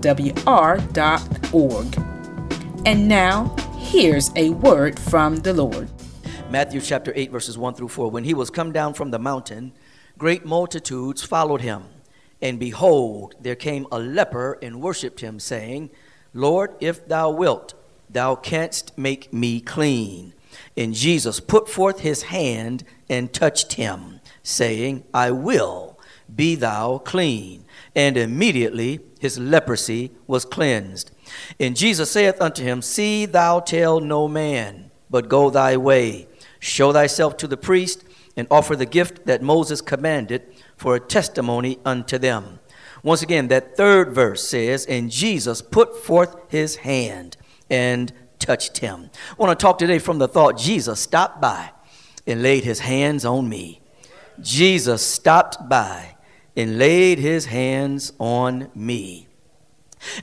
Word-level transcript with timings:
www.thegrovewr.org. 0.00 2.86
And 2.86 3.08
now, 3.08 3.54
here's 3.76 4.30
a 4.36 4.50
word 4.50 4.98
from 4.98 5.36
the 5.36 5.52
Lord. 5.52 5.88
Matthew 6.50 6.80
chapter 6.80 7.12
8, 7.14 7.30
verses 7.30 7.58
1 7.58 7.74
through 7.74 7.88
4. 7.88 8.10
When 8.10 8.24
he 8.24 8.34
was 8.34 8.50
come 8.50 8.72
down 8.72 8.94
from 8.94 9.10
the 9.10 9.18
mountain, 9.18 9.72
great 10.18 10.44
multitudes 10.44 11.22
followed 11.22 11.60
him. 11.60 11.84
And 12.42 12.58
behold, 12.58 13.34
there 13.40 13.54
came 13.54 13.86
a 13.92 13.98
leper 13.98 14.58
and 14.62 14.80
worshipped 14.80 15.20
him, 15.20 15.38
saying, 15.38 15.90
Lord, 16.32 16.74
if 16.80 17.06
thou 17.06 17.30
wilt, 17.30 17.74
thou 18.08 18.34
canst 18.34 18.96
make 18.96 19.32
me 19.32 19.60
clean. 19.60 20.32
And 20.76 20.94
Jesus 20.94 21.38
put 21.38 21.68
forth 21.68 22.00
his 22.00 22.24
hand 22.24 22.84
and 23.08 23.32
touched 23.32 23.74
him, 23.74 24.20
saying, 24.42 25.04
I 25.12 25.32
will, 25.32 25.98
be 26.34 26.54
thou 26.54 26.98
clean. 26.98 27.64
And 27.94 28.16
immediately 28.16 29.00
his 29.20 29.38
leprosy 29.38 30.10
was 30.26 30.46
cleansed. 30.46 31.10
And 31.60 31.76
Jesus 31.76 32.10
saith 32.10 32.40
unto 32.40 32.64
him, 32.64 32.80
See 32.80 33.26
thou 33.26 33.60
tell 33.60 34.00
no 34.00 34.26
man, 34.26 34.90
but 35.10 35.28
go 35.28 35.50
thy 35.50 35.76
way, 35.76 36.26
show 36.58 36.92
thyself 36.92 37.36
to 37.36 37.46
the 37.46 37.58
priest, 37.58 38.02
and 38.34 38.48
offer 38.50 38.74
the 38.74 38.86
gift 38.86 39.26
that 39.26 39.42
Moses 39.42 39.82
commanded 39.82 40.42
for 40.74 40.96
a 40.96 41.00
testimony 41.00 41.78
unto 41.84 42.16
them. 42.16 42.60
Once 43.02 43.20
again, 43.20 43.48
that 43.48 43.76
third 43.76 44.14
verse 44.14 44.48
says, 44.48 44.86
And 44.86 45.10
Jesus 45.10 45.60
put 45.60 46.02
forth 46.02 46.36
his 46.48 46.76
hand 46.76 47.36
and 47.68 48.12
touched 48.38 48.78
him. 48.78 49.10
I 49.30 49.34
want 49.36 49.58
to 49.58 49.62
talk 49.62 49.76
today 49.76 49.98
from 49.98 50.16
the 50.16 50.28
thought 50.28 50.56
Jesus 50.56 50.98
stopped 50.98 51.42
by 51.42 51.72
and 52.26 52.42
laid 52.42 52.64
his 52.64 52.80
hands 52.80 53.26
on 53.26 53.50
me. 53.50 53.82
Jesus 54.40 55.04
stopped 55.04 55.68
by 55.68 56.16
and 56.56 56.78
laid 56.78 57.18
his 57.18 57.46
hands 57.46 58.12
on 58.18 58.70
me. 58.74 59.26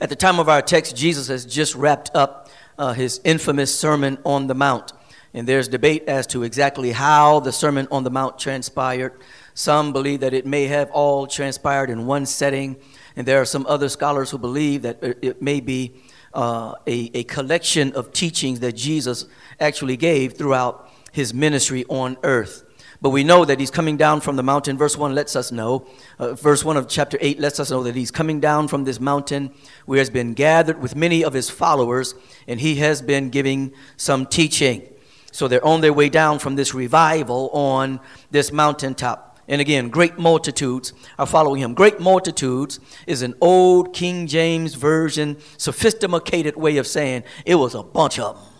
At 0.00 0.08
the 0.08 0.16
time 0.16 0.38
of 0.38 0.48
our 0.48 0.62
text, 0.62 0.96
Jesus 0.96 1.28
has 1.28 1.44
just 1.44 1.74
wrapped 1.74 2.10
up 2.14 2.48
uh, 2.78 2.92
his 2.92 3.20
infamous 3.24 3.76
Sermon 3.76 4.18
on 4.24 4.46
the 4.46 4.54
Mount. 4.54 4.92
And 5.34 5.46
there's 5.46 5.68
debate 5.68 6.04
as 6.08 6.26
to 6.28 6.42
exactly 6.42 6.92
how 6.92 7.40
the 7.40 7.52
Sermon 7.52 7.86
on 7.90 8.02
the 8.02 8.10
Mount 8.10 8.38
transpired. 8.38 9.12
Some 9.54 9.92
believe 9.92 10.20
that 10.20 10.34
it 10.34 10.46
may 10.46 10.66
have 10.66 10.90
all 10.90 11.26
transpired 11.26 11.90
in 11.90 12.06
one 12.06 12.26
setting, 12.26 12.76
and 13.16 13.26
there 13.26 13.40
are 13.40 13.44
some 13.44 13.66
other 13.66 13.88
scholars 13.88 14.30
who 14.30 14.38
believe 14.38 14.82
that 14.82 14.98
it 15.02 15.42
may 15.42 15.60
be 15.60 15.94
uh, 16.32 16.74
a, 16.86 17.10
a 17.14 17.24
collection 17.24 17.92
of 17.92 18.12
teachings 18.12 18.60
that 18.60 18.72
Jesus 18.72 19.26
actually 19.60 19.96
gave 19.96 20.34
throughout 20.34 20.90
his 21.12 21.34
ministry 21.34 21.84
on 21.88 22.16
earth. 22.22 22.64
But 23.00 23.10
we 23.10 23.22
know 23.22 23.44
that 23.44 23.60
he's 23.60 23.70
coming 23.70 23.96
down 23.96 24.20
from 24.20 24.36
the 24.36 24.42
mountain. 24.42 24.76
Verse 24.76 24.96
1 24.96 25.14
lets 25.14 25.36
us 25.36 25.52
know, 25.52 25.86
uh, 26.18 26.34
verse 26.34 26.64
1 26.64 26.76
of 26.76 26.88
chapter 26.88 27.16
8 27.20 27.38
lets 27.38 27.60
us 27.60 27.70
know 27.70 27.84
that 27.84 27.94
he's 27.94 28.10
coming 28.10 28.40
down 28.40 28.66
from 28.66 28.84
this 28.84 28.98
mountain 28.98 29.52
where 29.86 29.96
he 29.96 30.00
has 30.00 30.10
been 30.10 30.34
gathered 30.34 30.80
with 30.80 30.96
many 30.96 31.22
of 31.22 31.32
his 31.32 31.48
followers, 31.48 32.14
and 32.48 32.60
he 32.60 32.76
has 32.76 33.00
been 33.00 33.30
giving 33.30 33.72
some 33.96 34.26
teaching. 34.26 34.82
So 35.30 35.46
they're 35.46 35.64
on 35.64 35.80
their 35.80 35.92
way 35.92 36.08
down 36.08 36.40
from 36.40 36.56
this 36.56 36.74
revival 36.74 37.50
on 37.50 38.00
this 38.32 38.50
mountaintop. 38.50 39.38
And 39.46 39.60
again, 39.60 39.88
great 39.88 40.18
multitudes 40.18 40.92
are 41.18 41.26
following 41.26 41.62
him. 41.62 41.74
Great 41.74 42.00
multitudes 42.00 42.80
is 43.06 43.22
an 43.22 43.34
old 43.40 43.94
King 43.94 44.26
James 44.26 44.74
Version, 44.74 45.38
sophisticated 45.56 46.56
way 46.56 46.76
of 46.76 46.86
saying 46.86 47.22
it 47.46 47.54
was 47.54 47.74
a 47.74 47.82
bunch 47.82 48.18
of 48.18 48.36
them. 48.36 48.57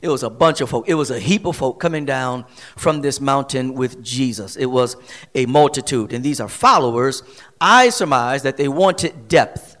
It 0.00 0.08
was 0.08 0.22
a 0.22 0.30
bunch 0.30 0.60
of 0.60 0.70
folk. 0.70 0.88
It 0.88 0.94
was 0.94 1.10
a 1.10 1.18
heap 1.18 1.46
of 1.46 1.56
folk 1.56 1.80
coming 1.80 2.04
down 2.04 2.44
from 2.76 3.00
this 3.00 3.20
mountain 3.20 3.74
with 3.74 4.02
Jesus. 4.02 4.56
It 4.56 4.66
was 4.66 4.96
a 5.34 5.46
multitude. 5.46 6.12
And 6.12 6.24
these 6.24 6.40
are 6.40 6.48
followers. 6.48 7.22
I 7.60 7.88
surmise 7.88 8.42
that 8.42 8.56
they 8.56 8.68
wanted 8.68 9.28
depth 9.28 9.77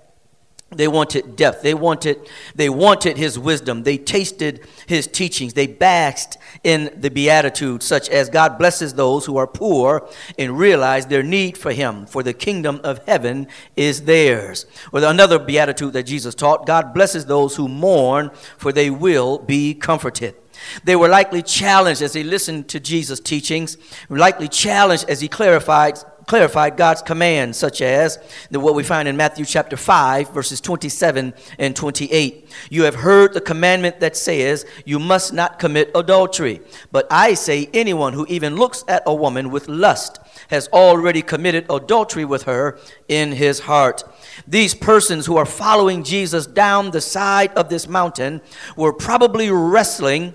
they 0.70 0.88
wanted 0.88 1.34
depth. 1.34 1.62
They 1.62 1.72
wanted, 1.72 2.28
they 2.54 2.68
wanted 2.68 3.16
his 3.16 3.38
wisdom. 3.38 3.84
They 3.84 3.96
tasted 3.96 4.60
his 4.86 5.06
teachings. 5.06 5.54
They 5.54 5.66
basked 5.66 6.36
in 6.62 6.90
the 6.94 7.10
beatitudes, 7.10 7.86
such 7.86 8.10
as 8.10 8.28
God 8.28 8.58
blesses 8.58 8.92
those 8.92 9.24
who 9.24 9.38
are 9.38 9.46
poor 9.46 10.06
and 10.38 10.58
realize 10.58 11.06
their 11.06 11.22
need 11.22 11.56
for 11.56 11.72
him, 11.72 12.04
for 12.04 12.22
the 12.22 12.34
kingdom 12.34 12.80
of 12.84 13.02
heaven 13.06 13.46
is 13.76 14.02
theirs. 14.02 14.66
Or 14.92 15.02
another 15.02 15.38
beatitude 15.38 15.94
that 15.94 16.02
Jesus 16.02 16.34
taught 16.34 16.66
God 16.66 16.92
blesses 16.92 17.24
those 17.24 17.56
who 17.56 17.66
mourn, 17.66 18.30
for 18.58 18.70
they 18.70 18.90
will 18.90 19.38
be 19.38 19.72
comforted. 19.72 20.34
They 20.84 20.96
were 20.96 21.08
likely 21.08 21.40
challenged 21.40 22.02
as 22.02 22.12
they 22.12 22.24
listened 22.24 22.68
to 22.68 22.80
Jesus' 22.80 23.20
teachings, 23.20 23.78
likely 24.10 24.48
challenged 24.48 25.08
as 25.08 25.20
he 25.20 25.28
clarified 25.28 25.98
clarified 26.28 26.76
God's 26.76 27.00
commands, 27.00 27.58
such 27.58 27.80
as 27.80 28.18
the, 28.50 28.60
what 28.60 28.74
we 28.74 28.84
find 28.84 29.08
in 29.08 29.16
Matthew 29.16 29.46
chapter 29.46 29.76
5, 29.76 30.30
verses 30.30 30.60
27 30.60 31.32
and 31.58 31.74
28. 31.74 32.48
You 32.70 32.82
have 32.82 32.96
heard 32.96 33.32
the 33.32 33.40
commandment 33.40 33.98
that 34.00 34.14
says, 34.14 34.66
You 34.84 34.98
must 34.98 35.32
not 35.32 35.58
commit 35.58 35.90
adultery. 35.94 36.60
But 36.92 37.06
I 37.10 37.32
say, 37.32 37.70
anyone 37.72 38.12
who 38.12 38.26
even 38.28 38.56
looks 38.56 38.84
at 38.86 39.02
a 39.06 39.14
woman 39.14 39.50
with 39.50 39.68
lust 39.68 40.18
has 40.50 40.68
already 40.68 41.22
committed 41.22 41.64
adultery 41.70 42.26
with 42.26 42.42
her 42.42 42.78
in 43.08 43.32
his 43.32 43.60
heart. 43.60 44.04
These 44.46 44.74
persons 44.74 45.24
who 45.24 45.38
are 45.38 45.46
following 45.46 46.04
Jesus 46.04 46.46
down 46.46 46.90
the 46.90 47.00
side 47.00 47.52
of 47.54 47.70
this 47.70 47.88
mountain 47.88 48.42
were 48.76 48.92
probably 48.92 49.50
wrestling 49.50 50.34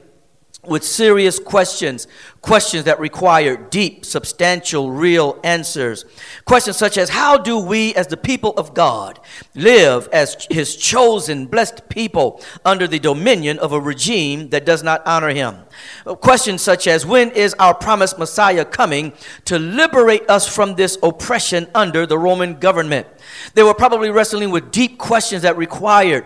with 0.66 0.84
serious 0.84 1.40
questions, 1.40 2.07
questions 2.41 2.85
that 2.85 3.00
require 3.00 3.57
deep, 3.57 4.06
substantial, 4.06 4.91
real 4.91 5.40
answers. 5.44 6.06
Questions 6.46 6.78
such 6.78 6.97
as 6.97 7.09
How 7.09 7.38
do 7.38 7.59
we, 7.59 7.94
as 7.96 8.07
the 8.07 8.18
people 8.18 8.51
of 8.51 8.74
God, 8.74 9.19
live 9.56 10.07
as 10.13 10.47
His 10.50 10.75
chosen, 10.75 11.47
blessed 11.47 11.90
people 11.90 12.41
under 12.63 12.88
the 12.88 13.00
dominion 13.00 13.59
of 13.59 13.74
a 13.74 13.79
regime 13.79 14.50
that 14.50 14.66
does 14.66 14.84
not 14.84 15.06
honor 15.06 15.29
Him? 15.29 15.57
Questions 16.06 16.62
such 16.62 16.88
as 16.88 17.06
When 17.06 17.31
is 17.31 17.53
our 17.56 17.74
promised 17.74 18.18
Messiah 18.18 18.66
coming 18.66 19.13
to 19.45 19.59
liberate 19.59 20.30
us 20.30 20.47
from 20.47 20.75
this 20.75 20.97
oppression 21.03 21.68
under 21.75 22.06
the 22.06 22.18
Roman 22.18 22.59
government? 22.59 23.07
They 23.53 23.63
were 23.63 23.74
probably 23.74 24.09
wrestling 24.09 24.51
with 24.51 24.72
deep 24.72 24.97
questions 24.97 25.41
that 25.41 25.57
required 25.57 26.25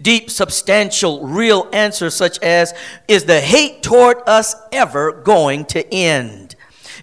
Deep, 0.00 0.30
substantial, 0.30 1.26
real 1.26 1.68
answers 1.72 2.14
such 2.14 2.38
as, 2.40 2.74
is 3.06 3.24
the 3.24 3.40
hate 3.40 3.82
toward 3.82 4.18
us 4.28 4.54
ever 4.72 5.12
going 5.12 5.64
to 5.66 5.94
end? 5.94 6.56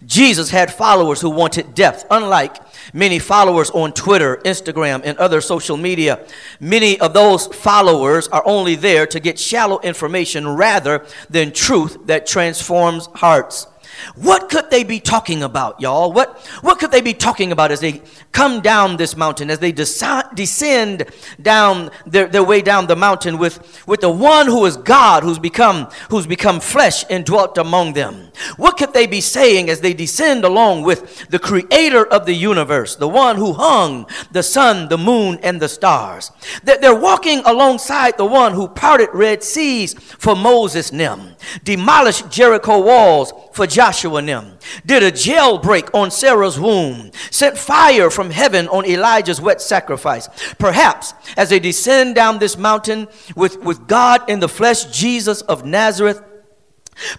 Jesus 0.06 0.50
had 0.50 0.74
followers 0.74 1.22
who 1.22 1.30
wanted 1.30 1.74
depth, 1.74 2.06
unlike 2.12 2.58
many 2.94 3.18
followers 3.20 3.72
on 3.72 3.94
Twitter, 3.94 4.38
Instagram, 4.38 5.02
and 5.04 5.18
other 5.18 5.42
social 5.42 5.78
media. 5.78 6.26
Many 6.60 7.00
of 7.00 7.14
those 7.14 7.48
followers 7.48 8.28
are 8.28 8.44
only 8.46 8.76
there 8.76 9.08
to 9.08 9.20
get 9.20 9.40
shallow 9.40 9.80
information 9.82 10.48
rather 10.48 11.06
than 11.30 11.52
truth 11.52 11.98
that 12.06 12.28
transforms 12.28 13.08
hearts. 13.16 13.68
What 14.16 14.50
could 14.50 14.70
they 14.70 14.84
be 14.84 15.00
talking 15.00 15.44
about, 15.44 15.82
y'all? 15.82 16.12
What, 16.12 16.38
what 16.62 16.80
could 16.80 16.92
they 16.92 17.02
be 17.02 17.14
talking 17.14 17.52
about 17.52 17.72
as 17.72 17.80
they 17.80 18.02
come 18.32 18.62
down 18.62 18.98
this 18.98 19.18
mountain, 19.18 19.50
as 19.50 19.60
they 19.60 19.72
descend 19.72 21.06
down 21.42 21.90
their, 22.06 22.28
their 22.28 22.44
way 22.44 22.62
down 22.62 22.88
the 22.88 22.96
mountain 22.96 23.38
with, 23.38 23.84
with 23.88 24.02
the 24.02 24.10
one 24.10 24.48
who 24.48 24.66
is 24.66 24.78
God, 24.78 25.24
who's 25.24 25.40
become, 25.40 25.90
who's 26.10 26.28
become 26.28 26.60
flesh 26.60 27.04
and 27.10 27.26
dwelt 27.26 27.58
among 27.58 27.94
them? 27.94 28.32
What 28.58 28.78
could 28.78 28.94
they 28.94 29.08
be 29.08 29.22
saying 29.22 29.70
as 29.70 29.82
they 29.82 29.94
descend 29.94 30.44
along 30.44 30.84
with 30.84 31.28
the 31.30 31.40
creator 31.40 32.06
of 32.06 32.26
the 32.26 32.34
universe, 32.34 32.96
the 32.96 33.08
one 33.08 33.36
who 33.38 33.54
hung 33.54 34.08
the 34.32 34.44
sun, 34.44 34.90
the 34.90 34.98
moon, 34.98 35.40
and 35.42 35.62
the 35.62 35.70
stars? 35.70 36.32
That 36.64 36.82
they're 36.82 36.96
walking 36.96 37.40
alongside 37.46 38.18
the 38.18 38.26
one 38.26 38.54
who 38.54 38.68
parted 38.68 39.10
Red 39.14 39.44
Seas 39.44 39.94
for 39.94 40.36
Moses 40.36 40.92
Nim, 40.92 41.36
demolished 41.64 42.30
Jericho 42.30 42.80
walls 42.82 43.34
for 43.54 43.68
Joshua 43.68 44.22
Nim, 44.22 44.58
did 44.86 45.04
a 45.04 45.12
jailbreak 45.12 45.90
on 45.94 46.12
Sarah's 46.12 46.60
womb, 46.60 47.12
sent 47.32 47.58
fire 47.58 48.10
from 48.10 48.30
heaven 48.30 48.68
on 48.68 48.86
Elijah's 48.86 49.42
wet 49.42 49.62
sacrifice. 49.62 50.28
Perhaps 50.58 51.14
as 51.38 51.50
they 51.50 51.60
descend 51.60 52.16
down 52.16 52.40
this 52.40 52.58
mountain 52.58 53.08
with, 53.36 53.58
with 53.60 53.88
God 53.88 54.30
in 54.30 54.40
the 54.40 54.50
flesh, 54.50 54.86
Jesus 54.86 55.42
of 55.42 55.66
Nazareth, 55.66 56.22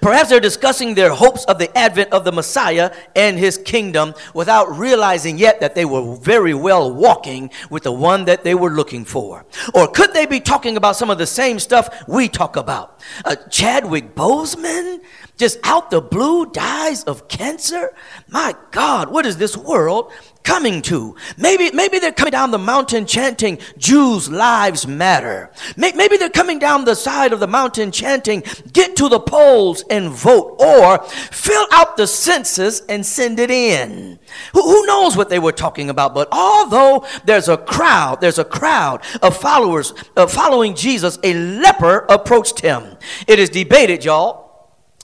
Perhaps 0.01 0.31
they're 0.31 0.41
discussing 0.41 0.95
their 0.95 1.11
hopes 1.11 1.45
of 1.45 1.59
the 1.59 1.77
advent 1.77 2.13
of 2.13 2.25
the 2.25 2.33
Messiah 2.33 2.95
and 3.15 3.39
his 3.39 3.59
kingdom 3.59 4.15
without 4.33 4.77
realizing 4.77 5.37
yet 5.37 5.61
that 5.61 5.75
they 5.75 5.85
were 5.85 6.17
very 6.17 6.55
well 6.55 6.93
walking 6.93 7.51
with 7.71 7.83
the 7.83 7.93
one 7.93 8.25
that 8.25 8.43
they 8.43 8.55
were 8.55 8.71
looking 8.71 9.05
for. 9.05 9.45
Or 9.75 9.87
could 9.89 10.15
they 10.15 10.25
be 10.27 10.41
talking 10.41 10.77
about 10.77 10.97
some 10.97 11.11
of 11.11 11.19
the 11.19 11.27
same 11.27 11.59
stuff 11.59 12.09
we 12.09 12.29
talk 12.29 12.57
about? 12.57 13.01
Uh, 13.25 13.37
Chadwick 13.51 14.15
Boseman 14.15 15.01
just 15.37 15.59
out 15.65 15.91
the 15.91 16.01
blue 16.01 16.47
dies 16.47 17.05
of 17.05 17.29
cancer? 17.29 17.95
My 18.29 18.55
God, 18.71 19.11
what 19.11 19.27
is 19.27 19.37
this 19.37 19.57
world 19.57 20.13
coming 20.47 20.81
to? 20.81 21.15
Maybe, 21.37 21.71
maybe 21.73 21.99
they're 21.99 22.13
coming 22.13 22.31
down 22.31 22.53
the 22.53 22.59
mountain 22.59 23.05
chanting, 23.05 23.59
Jews' 23.77 24.31
lives 24.31 24.87
matter. 24.87 25.51
Maybe 25.77 26.17
they're 26.17 26.31
coming 26.31 26.59
down 26.59 26.85
the 26.85 26.95
side 26.95 27.33
of 27.33 27.41
the 27.41 27.49
mountain 27.49 27.91
chanting, 27.91 28.45
get 28.73 28.97
to 28.97 29.09
the 29.09 29.21
polls 29.21 29.85
and 29.91 30.09
vote, 30.09 30.57
or 30.59 31.05
fill 31.05 31.67
out 31.73 31.97
the 31.97 32.07
census 32.07 32.81
and 32.89 33.05
send 33.05 33.41
it 33.41 33.51
in. 33.51 34.19
Who, 34.55 34.63
who 34.63 34.87
knows 34.87 35.17
what 35.17 35.29
they 35.29 35.41
were 35.41 35.53
talking 35.53 35.91
about? 35.91 36.15
But 36.15 36.29
although 36.31 37.05
there's 37.25 37.49
a 37.49 37.57
crowd, 37.57 38.21
there's 38.21 38.39
a 38.39 38.45
crowd 38.45 39.03
of 39.21 39.37
followers 39.37 39.93
uh, 40.17 40.27
following 40.27 40.77
Jesus, 40.77 41.19
a 41.25 41.35
leper 41.35 42.07
approached 42.09 42.61
him. 42.61 42.97
It 43.27 43.39
is 43.39 43.51
debated, 43.51 44.05
y'all 44.05 44.46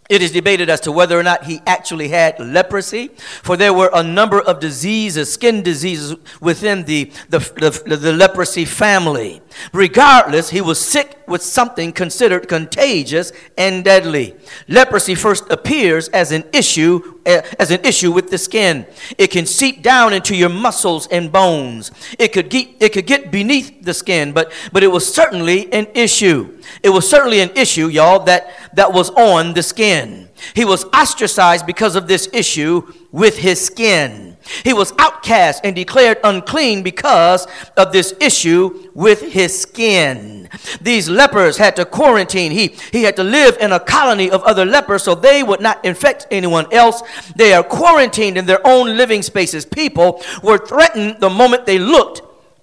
it 0.09 0.21
is 0.21 0.33
debated 0.33 0.69
as 0.69 0.81
to 0.81 0.93
whether 0.93 1.19
or 1.19 1.23
not 1.23 1.45
he 1.45 1.61
actually 1.65 2.09
had 2.09 2.39
leprosy, 2.41 3.09
for 3.43 3.57
there 3.57 3.73
were 3.73 3.91
a 3.95 4.03
number 4.03 4.41
of 4.41 4.59
diseases, 4.59 5.33
skin 5.33 5.63
diseases, 5.63 6.17
within 6.41 6.85
the, 6.85 7.11
the, 7.31 7.39
the, 7.87 7.97
the, 7.97 8.13
leprosy 8.13 8.65
family. 8.65 9.41
Regardless, 9.73 10.51
he 10.51 10.61
was 10.61 10.85
sick 10.85 11.23
with 11.29 11.43
something 11.43 11.93
considered 11.93 12.49
contagious 12.49 13.33
and 13.57 13.85
deadly. 13.85 14.35
Leprosy 14.67 15.15
first 15.15 15.49
appears 15.51 16.09
as 16.09 16.33
an 16.33 16.45
issue, 16.53 17.21
eh, 17.25 17.41
as 17.61 17.71
an 17.71 17.85
issue 17.85 18.11
with 18.11 18.29
the 18.29 18.39
skin. 18.39 18.85
It 19.17 19.29
can 19.29 19.47
seep 19.47 19.83
down 19.83 20.13
into 20.13 20.35
your 20.35 20.51
muscles 20.51 21.07
and 21.07 21.31
bones. 21.31 21.93
It 22.19 22.33
could 22.33 22.51
get, 22.51 22.69
it 22.81 22.93
could 22.93 23.07
get 23.07 23.31
beneath 23.31 23.83
the 23.83 23.95
skin, 23.95 24.33
but, 24.33 24.53
but 24.73 24.83
it 24.83 24.89
was 24.89 25.13
certainly 25.13 25.73
an 25.73 25.87
issue. 25.95 26.59
It 26.83 26.91
was 26.91 27.09
certainly 27.09 27.41
an 27.41 27.51
issue, 27.57 27.89
y'all, 27.89 28.25
that, 28.25 28.51
that 28.75 28.93
was 28.93 29.11
on 29.11 29.55
the 29.55 29.63
skin. 29.63 30.29
He 30.55 30.65
was 30.65 30.85
ostracized 30.87 31.67
because 31.67 31.97
of 31.97 32.09
this 32.09 32.29
issue 32.33 32.93
with 33.13 33.39
his 33.39 33.65
skin. 33.65 34.37
He 34.65 34.73
was 34.73 34.93
outcast 34.99 35.61
and 35.65 35.75
declared 35.75 36.19
unclean 36.25 36.83
because 36.83 37.47
of 37.77 37.93
this 37.93 38.15
issue 38.21 38.91
with 38.95 39.21
his 39.21 39.59
skin. 39.59 40.49
These 40.81 41.09
lepers 41.09 41.57
had 41.57 41.77
to 41.77 41.85
quarantine. 41.85 42.51
He, 42.51 42.75
he 42.91 43.05
had 43.05 43.17
to 43.17 43.25
live 43.25 43.57
in 43.61 43.73
a 43.73 43.81
colony 43.81 44.31
of 44.31 44.43
other 44.43 44.65
lepers 44.65 45.05
so 45.05 45.15
they 45.15 45.43
would 45.43 45.61
not 45.61 45.85
infect 45.85 46.27
anyone 46.31 46.67
else. 46.73 47.03
They 47.37 47.53
are 47.55 47.63
quarantined 47.63 48.37
in 48.37 48.47
their 48.47 48.65
own 48.67 48.97
living 48.97 49.23
spaces. 49.23 49.65
People 49.65 50.23
were 50.43 50.59
threatened 50.59 51.21
the 51.21 51.31
moment 51.31 51.67
they 51.67 51.79
looked 51.79 52.23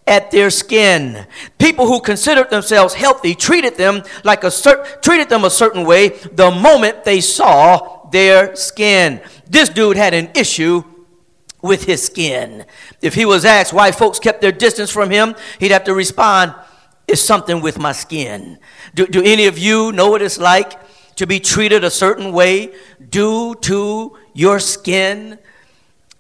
at 0.09 0.31
their 0.31 0.49
skin. 0.49 1.27
People 1.59 1.85
who 1.85 2.01
considered 2.01 2.49
themselves 2.49 2.95
healthy 2.95 3.35
treated 3.35 3.77
them 3.77 4.03
like 4.23 4.43
a 4.43 4.51
cer- 4.51 4.83
treated 5.01 5.29
them 5.29 5.45
a 5.45 5.49
certain 5.49 5.85
way 5.85 6.09
the 6.09 6.51
moment 6.51 7.05
they 7.05 7.21
saw 7.21 8.09
their 8.09 8.55
skin. 8.55 9.21
This 9.47 9.69
dude 9.69 9.97
had 9.97 10.13
an 10.15 10.31
issue 10.35 10.83
with 11.61 11.85
his 11.85 12.03
skin. 12.03 12.65
If 13.01 13.13
he 13.13 13.25
was 13.25 13.45
asked 13.45 13.71
why 13.71 13.91
folks 13.91 14.17
kept 14.17 14.41
their 14.41 14.51
distance 14.51 14.89
from 14.89 15.11
him, 15.11 15.35
he'd 15.59 15.71
have 15.71 15.83
to 15.85 15.93
respond, 15.93 16.55
It's 17.07 17.21
something 17.21 17.61
with 17.61 17.77
my 17.77 17.91
skin. 17.91 18.59
Do, 18.95 19.05
do 19.05 19.21
any 19.23 19.45
of 19.45 19.57
you 19.57 19.91
know 19.91 20.09
what 20.09 20.21
it's 20.21 20.39
like 20.39 20.79
to 21.15 21.27
be 21.27 21.39
treated 21.39 21.83
a 21.83 21.91
certain 21.91 22.31
way 22.31 22.73
due 23.09 23.55
to 23.61 24.17
your 24.33 24.59
skin? 24.59 25.37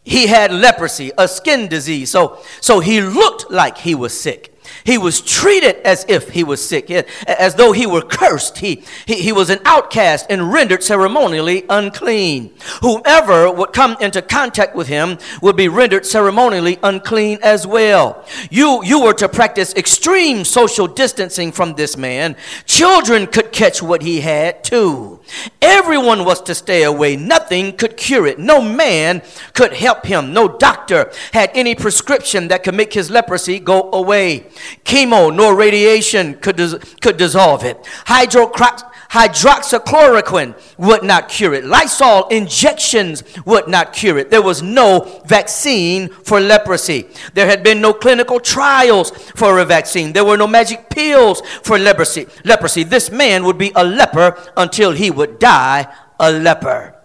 He 0.09 0.25
had 0.25 0.51
leprosy, 0.51 1.11
a 1.19 1.27
skin 1.27 1.67
disease. 1.67 2.09
So, 2.09 2.39
so 2.61 2.79
he 2.79 2.99
looked 2.99 3.51
like 3.51 3.77
he 3.77 3.93
was 3.93 4.19
sick. 4.19 4.58
He 4.89 4.97
was 4.97 5.21
treated 5.21 5.75
as 5.85 6.03
if 6.09 6.29
he 6.29 6.43
was 6.43 6.67
sick, 6.67 6.89
as 6.89 7.53
though 7.53 7.73
he 7.73 7.85
were 7.85 8.01
cursed. 8.01 8.57
He, 8.57 8.83
he, 9.05 9.21
he 9.21 9.31
was 9.31 9.51
an 9.51 9.59
outcast 9.63 10.25
and 10.31 10.51
rendered 10.51 10.83
ceremonially 10.83 11.63
unclean. 11.69 12.51
Whomever 12.81 13.51
would 13.51 13.71
come 13.71 13.97
into 14.01 14.23
contact 14.23 14.75
with 14.75 14.87
him 14.87 15.19
would 15.43 15.55
be 15.55 15.67
rendered 15.67 16.07
ceremonially 16.07 16.79
unclean 16.81 17.37
as 17.43 17.67
well. 17.67 18.25
You, 18.49 18.83
you 18.83 19.03
were 19.03 19.13
to 19.13 19.29
practice 19.29 19.75
extreme 19.75 20.43
social 20.43 20.87
distancing 20.87 21.51
from 21.51 21.75
this 21.75 21.95
man. 21.95 22.35
Children 22.65 23.27
could 23.27 23.51
catch 23.51 23.83
what 23.83 24.01
he 24.01 24.21
had 24.21 24.63
too. 24.63 25.19
Everyone 25.61 26.25
was 26.25 26.41
to 26.41 26.55
stay 26.55 26.81
away. 26.81 27.15
Nothing 27.15 27.77
could 27.77 27.95
cure 27.95 28.25
it. 28.25 28.39
No 28.39 28.59
man 28.59 29.21
could 29.53 29.73
help 29.73 30.07
him. 30.07 30.33
No 30.33 30.47
doctor 30.47 31.11
had 31.31 31.51
any 31.53 31.75
prescription 31.75 32.47
that 32.47 32.63
could 32.63 32.73
make 32.73 32.93
his 32.93 33.11
leprosy 33.11 33.59
go 33.59 33.91
away. 33.91 34.47
Chemo 34.83 35.33
nor 35.33 35.55
radiation 35.55 36.35
could, 36.35 36.55
dis- 36.55 36.75
could 37.01 37.17
dissolve 37.17 37.63
it. 37.63 37.81
Hydrocro- 38.05 38.83
hydroxychloroquine 39.11 40.55
would 40.77 41.03
not 41.03 41.29
cure 41.29 41.53
it. 41.53 41.65
Lysol 41.65 42.27
injections 42.27 43.23
would 43.45 43.67
not 43.67 43.93
cure 43.93 44.17
it. 44.17 44.29
There 44.29 44.41
was 44.41 44.61
no 44.61 45.21
vaccine 45.25 46.09
for 46.09 46.39
leprosy. 46.39 47.07
There 47.33 47.47
had 47.47 47.63
been 47.63 47.81
no 47.81 47.93
clinical 47.93 48.39
trials 48.39 49.11
for 49.35 49.59
a 49.59 49.65
vaccine. 49.65 50.13
There 50.13 50.25
were 50.25 50.37
no 50.37 50.47
magic 50.47 50.89
pills 50.89 51.41
for 51.63 51.77
leprosy. 51.77 52.27
Leprosy. 52.43 52.83
This 52.83 53.11
man 53.11 53.43
would 53.45 53.57
be 53.57 53.71
a 53.75 53.83
leper 53.83 54.37
until 54.57 54.91
he 54.91 55.11
would 55.11 55.39
die 55.39 55.87
a 56.19 56.31
leper. 56.31 56.98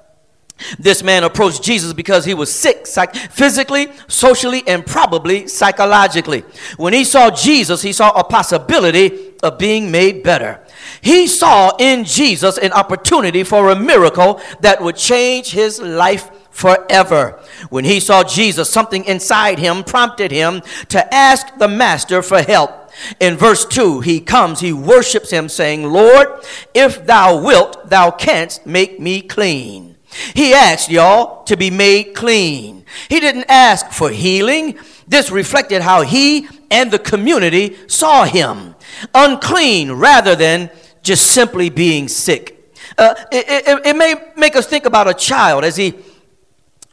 This 0.78 1.02
man 1.02 1.25
approached 1.25 1.62
Jesus 1.62 1.93
because 1.93 2.25
he 2.25 2.34
was 2.34 2.52
sick 2.52 2.87
psych- 2.87 3.14
physically, 3.14 3.88
socially, 4.08 4.62
and 4.66 4.84
probably 4.84 5.46
psychologically. 5.46 6.44
When 6.76 6.93
he 6.93 7.05
saw 7.05 7.31
Jesus, 7.31 7.82
he 7.82 7.93
saw 7.93 8.11
a 8.11 8.25
possibility 8.25 9.34
of 9.43 9.58
being 9.58 9.90
made 9.90 10.22
better. 10.22 10.61
He 11.00 11.26
saw 11.26 11.76
in 11.78 12.05
Jesus 12.05 12.58
an 12.58 12.72
opportunity 12.72 13.43
for 13.43 13.70
a 13.70 13.76
miracle 13.76 14.40
that 14.61 14.82
would 14.82 14.96
change 14.96 15.50
his 15.50 15.81
life 15.81 16.31
forever. 16.50 17.40
When 17.69 17.84
he 17.84 18.00
saw 18.00 18.25
Jesus, 18.25 18.70
something 18.70 19.05
inside 19.05 19.58
him 19.58 19.84
prompted 19.84 20.31
him 20.31 20.62
to 20.88 21.14
ask 21.14 21.58
the 21.58 21.69
master 21.69 22.22
for 22.22 22.43
help. 22.43 22.90
In 23.19 23.37
verse 23.37 23.64
2, 23.66 24.00
he 24.00 24.20
comes, 24.20 24.61
he 24.61 24.72
worships 24.72 25.31
him, 25.31 25.49
saying, 25.49 25.84
Lord, 25.84 26.28
if 26.72 27.05
thou 27.06 27.43
wilt, 27.43 27.90
thou 27.90 28.12
canst 28.12 28.64
make 28.66 29.00
me 29.00 29.20
clean. 29.20 29.94
He 30.34 30.55
asked 30.55 30.90
y'all 30.90 31.44
to 31.44 31.56
be 31.56 31.70
made 31.70 32.14
clean. 32.14 32.84
He 33.08 33.20
didn't 33.20 33.46
ask 33.49 33.90
for 33.90 34.11
healing. 34.11 34.78
This 35.06 35.31
reflected 35.31 35.82
how 35.82 36.02
he 36.02 36.49
and 36.70 36.90
the 36.90 36.99
community 36.99 37.76
saw 37.88 38.25
him 38.25 38.75
unclean 39.14 39.93
rather 39.93 40.34
than 40.34 40.70
just 41.02 41.33
simply 41.33 41.71
being 41.71 42.09
sick. 42.09 42.75
Uh, 42.97 43.14
it, 43.33 43.66
it, 43.66 43.87
it, 43.87 43.97
may 43.97 44.14
make 44.37 44.56
us 44.56 44.66
think 44.66 44.87
about 44.87 45.09
a 45.09 45.14
child 45.14 45.64
as 45.64 45.76
he 45.76 45.94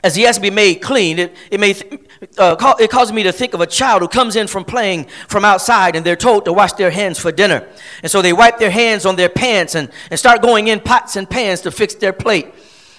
as 0.03 0.15
he 0.15 0.23
has 0.23 0.35
to 0.35 0.41
be 0.41 0.49
made 0.49 0.75
clean. 0.75 1.19
It, 1.19 1.35
it 1.51 1.59
may 1.59 1.73
th- 1.73 2.01
uh, 2.37 2.75
it 2.79 2.89
causes 2.89 3.13
me 3.13 3.23
to 3.23 3.31
think 3.31 3.53
of 3.53 3.61
a 3.61 3.67
child 3.67 4.01
who 4.01 4.07
comes 4.07 4.35
in 4.35 4.47
from 4.47 4.65
playing 4.65 5.05
from 5.27 5.45
outside 5.45 5.95
and 5.95 6.05
they're 6.05 6.15
told 6.15 6.45
to 6.45 6.53
wash 6.53 6.73
their 6.73 6.91
hands 6.91 7.19
for 7.19 7.31
dinner. 7.31 7.67
And 8.01 8.11
so 8.11 8.21
they 8.21 8.33
wipe 8.33 8.57
their 8.57 8.71
hands 8.71 9.05
on 9.05 9.15
their 9.15 9.29
pants 9.29 9.75
and, 9.75 9.89
and 10.09 10.19
start 10.19 10.41
going 10.41 10.67
in 10.67 10.79
pots 10.79 11.15
and 11.15 11.29
pans 11.29 11.61
to 11.61 11.71
fix 11.71 11.95
their 11.95 12.13
plate. 12.13 12.47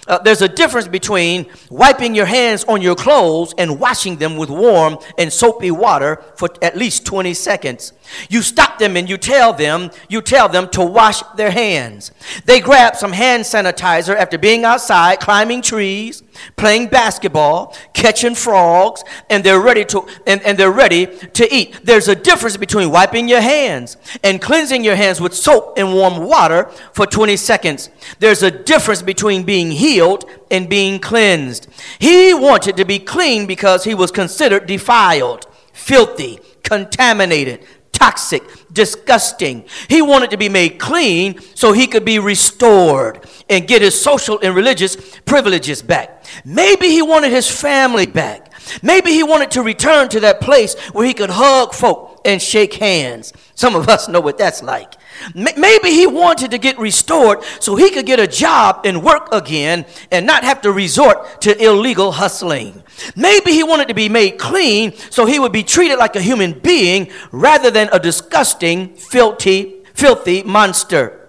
Uh, 0.07 0.17
there's 0.19 0.41
a 0.41 0.47
difference 0.47 0.87
between 0.87 1.45
wiping 1.69 2.13
your 2.13 2.25
hands 2.25 2.63
on 2.65 2.81
your 2.81 2.95
clothes 2.95 3.53
and 3.57 3.79
washing 3.79 4.17
them 4.17 4.35
with 4.35 4.49
warm 4.49 4.97
and 5.17 5.31
soapy 5.31 5.71
water 5.71 6.21
for 6.35 6.49
at 6.61 6.77
least 6.77 7.05
20 7.05 7.33
seconds. 7.33 7.93
You 8.29 8.41
stop 8.41 8.79
them 8.79 8.97
and 8.97 9.09
you 9.09 9.17
tell 9.17 9.53
them, 9.53 9.91
you 10.09 10.21
tell 10.21 10.49
them 10.49 10.69
to 10.69 10.83
wash 10.83 11.21
their 11.37 11.51
hands. 11.51 12.11
They 12.45 12.59
grab 12.59 12.95
some 12.95 13.13
hand 13.13 13.43
sanitizer 13.43 14.15
after 14.15 14.37
being 14.37 14.65
outside, 14.65 15.19
climbing 15.19 15.61
trees, 15.61 16.21
playing 16.57 16.87
basketball, 16.87 17.75
catching 17.93 18.35
frogs, 18.35 19.03
and 19.29 19.43
they're 19.43 19.61
ready 19.61 19.85
to 19.85 20.05
and, 20.27 20.41
and 20.43 20.57
they're 20.57 20.71
ready 20.71 21.05
to 21.05 21.53
eat. 21.53 21.79
There's 21.83 22.09
a 22.09 22.15
difference 22.15 22.57
between 22.57 22.91
wiping 22.91 23.29
your 23.29 23.41
hands 23.41 23.97
and 24.23 24.41
cleansing 24.41 24.83
your 24.83 24.95
hands 24.95 25.21
with 25.21 25.33
soap 25.33 25.77
and 25.77 25.93
warm 25.93 26.25
water 26.25 26.65
for 26.93 27.05
20 27.05 27.37
seconds. 27.37 27.89
There's 28.19 28.43
a 28.43 28.51
difference 28.51 29.01
between 29.01 29.43
being 29.43 29.71
healed 29.71 29.92
and 30.01 30.69
being 30.69 30.99
cleansed. 30.99 31.67
He 31.99 32.33
wanted 32.33 32.77
to 32.77 32.85
be 32.85 32.99
clean 32.99 33.45
because 33.45 33.83
he 33.83 33.95
was 33.95 34.11
considered 34.11 34.67
defiled, 34.67 35.47
filthy, 35.73 36.39
contaminated, 36.63 37.65
toxic, 37.91 38.43
disgusting. 38.73 39.65
He 39.87 40.01
wanted 40.01 40.31
to 40.31 40.37
be 40.37 40.49
made 40.49 40.79
clean 40.79 41.39
so 41.55 41.71
he 41.71 41.87
could 41.87 42.03
be 42.03 42.19
restored 42.19 43.25
and 43.49 43.67
get 43.67 43.81
his 43.81 43.99
social 43.99 44.39
and 44.41 44.55
religious 44.55 44.97
privileges 45.25 45.81
back. 45.81 46.25
Maybe 46.43 46.87
he 46.87 47.01
wanted 47.01 47.31
his 47.31 47.49
family 47.49 48.05
back. 48.05 48.51
Maybe 48.81 49.11
he 49.11 49.23
wanted 49.23 49.51
to 49.51 49.61
return 49.61 50.09
to 50.09 50.19
that 50.21 50.41
place 50.41 50.77
where 50.91 51.05
he 51.05 51.13
could 51.13 51.29
hug 51.29 51.73
folk 51.73 52.21
and 52.25 52.41
shake 52.41 52.73
hands. 52.73 53.33
Some 53.55 53.75
of 53.75 53.87
us 53.87 54.07
know 54.07 54.21
what 54.21 54.37
that's 54.37 54.63
like. 54.63 54.95
Maybe 55.35 55.89
he 55.89 56.07
wanted 56.07 56.51
to 56.51 56.57
get 56.57 56.77
restored 56.79 57.43
so 57.59 57.75
he 57.75 57.89
could 57.91 58.05
get 58.05 58.19
a 58.19 58.27
job 58.27 58.81
and 58.85 59.03
work 59.03 59.29
again 59.31 59.85
and 60.11 60.25
not 60.25 60.43
have 60.43 60.61
to 60.61 60.71
resort 60.71 61.41
to 61.41 61.63
illegal 61.63 62.11
hustling. 62.11 62.83
Maybe 63.15 63.51
he 63.51 63.63
wanted 63.63 63.87
to 63.87 63.93
be 63.93 64.09
made 64.09 64.37
clean 64.37 64.93
so 65.09 65.25
he 65.25 65.39
would 65.39 65.51
be 65.51 65.63
treated 65.63 65.97
like 65.97 66.15
a 66.15 66.21
human 66.21 66.59
being 66.59 67.11
rather 67.31 67.71
than 67.71 67.89
a 67.91 67.99
disgusting, 67.99 68.95
filthy, 68.95 69.83
filthy 69.93 70.43
monster. 70.43 71.19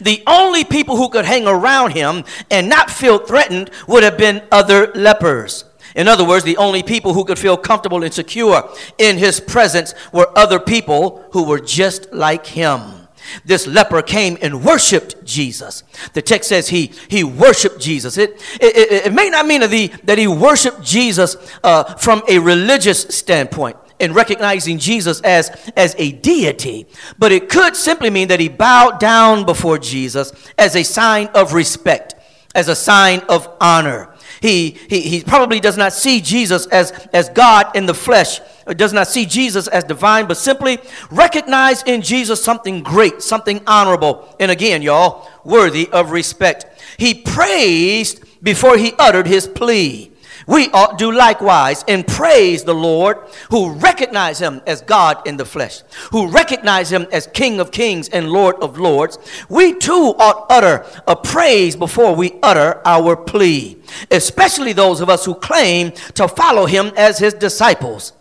The 0.00 0.22
only 0.26 0.64
people 0.64 0.96
who 0.96 1.08
could 1.08 1.24
hang 1.24 1.46
around 1.46 1.92
him 1.92 2.24
and 2.50 2.68
not 2.68 2.90
feel 2.90 3.18
threatened 3.18 3.70
would 3.86 4.02
have 4.02 4.16
been 4.16 4.42
other 4.50 4.90
lepers. 4.94 5.64
In 5.94 6.08
other 6.08 6.24
words, 6.24 6.44
the 6.44 6.56
only 6.56 6.82
people 6.82 7.14
who 7.14 7.24
could 7.24 7.38
feel 7.38 7.56
comfortable 7.56 8.02
and 8.02 8.12
secure 8.12 8.68
in 8.98 9.16
his 9.18 9.40
presence 9.40 9.94
were 10.12 10.30
other 10.36 10.58
people 10.58 11.24
who 11.32 11.44
were 11.44 11.60
just 11.60 12.12
like 12.12 12.46
him. 12.46 13.03
This 13.44 13.66
leper 13.66 14.02
came 14.02 14.38
and 14.42 14.64
worshiped 14.64 15.24
Jesus. 15.24 15.82
The 16.12 16.22
text 16.22 16.48
says 16.48 16.68
he, 16.68 16.92
he 17.08 17.24
worshiped 17.24 17.80
Jesus. 17.80 18.18
It, 18.18 18.32
it, 18.60 18.76
it, 18.76 19.06
it 19.06 19.12
may 19.12 19.30
not 19.30 19.46
mean 19.46 19.60
that 19.60 19.72
he, 19.72 19.88
that 20.04 20.18
he 20.18 20.26
worshiped 20.26 20.82
Jesus 20.82 21.36
uh, 21.62 21.94
from 21.94 22.22
a 22.28 22.38
religious 22.38 23.02
standpoint 23.02 23.76
in 24.00 24.12
recognizing 24.12 24.78
Jesus 24.78 25.20
as, 25.20 25.50
as 25.76 25.94
a 25.98 26.12
deity, 26.12 26.86
but 27.18 27.32
it 27.32 27.48
could 27.48 27.76
simply 27.76 28.10
mean 28.10 28.28
that 28.28 28.40
he 28.40 28.48
bowed 28.48 28.98
down 28.98 29.44
before 29.44 29.78
Jesus 29.78 30.32
as 30.58 30.74
a 30.74 30.82
sign 30.82 31.28
of 31.28 31.54
respect, 31.54 32.14
as 32.54 32.68
a 32.68 32.74
sign 32.74 33.20
of 33.28 33.48
honor. 33.60 34.12
He, 34.40 34.76
he, 34.90 35.00
he 35.00 35.22
probably 35.22 35.60
does 35.60 35.76
not 35.76 35.92
see 35.92 36.20
Jesus 36.20 36.66
as, 36.66 36.90
as 37.12 37.28
God 37.30 37.74
in 37.74 37.86
the 37.86 37.94
flesh, 37.94 38.40
or 38.66 38.74
does 38.74 38.92
not 38.92 39.08
see 39.08 39.26
Jesus 39.26 39.66
as 39.68 39.84
divine, 39.84 40.26
but 40.26 40.36
simply 40.36 40.78
recognize 41.10 41.82
in 41.84 42.02
Jesus 42.02 42.42
something 42.42 42.82
great, 42.82 43.22
something 43.22 43.60
honorable, 43.66 44.34
and 44.40 44.50
again, 44.50 44.82
y'all, 44.82 45.28
worthy 45.44 45.88
of 45.90 46.10
respect. 46.10 46.66
He 46.96 47.14
praised 47.14 48.24
before 48.42 48.76
he 48.76 48.92
uttered 48.98 49.26
his 49.26 49.46
plea 49.46 50.14
we 50.46 50.68
ought 50.70 50.98
do 50.98 51.10
likewise 51.12 51.84
and 51.88 52.06
praise 52.06 52.64
the 52.64 52.74
Lord 52.74 53.18
who 53.50 53.72
recognize 53.72 54.38
him 54.40 54.60
as 54.66 54.82
God 54.82 55.26
in 55.26 55.36
the 55.36 55.44
flesh, 55.44 55.82
who 56.10 56.28
recognize 56.28 56.92
him 56.92 57.06
as 57.12 57.26
King 57.28 57.60
of 57.60 57.70
kings 57.70 58.08
and 58.08 58.30
Lord 58.30 58.56
of 58.56 58.78
lords. 58.78 59.18
We 59.48 59.74
too 59.74 60.14
ought 60.18 60.46
utter 60.50 60.84
a 61.06 61.16
praise 61.16 61.76
before 61.76 62.14
we 62.14 62.38
utter 62.42 62.82
our 62.84 63.16
plea, 63.16 63.78
especially 64.10 64.72
those 64.72 65.00
of 65.00 65.08
us 65.08 65.24
who 65.24 65.34
claim 65.34 65.92
to 66.14 66.28
follow 66.28 66.66
him 66.66 66.92
as 66.96 67.18
his 67.18 67.34
disciples. 67.34 68.12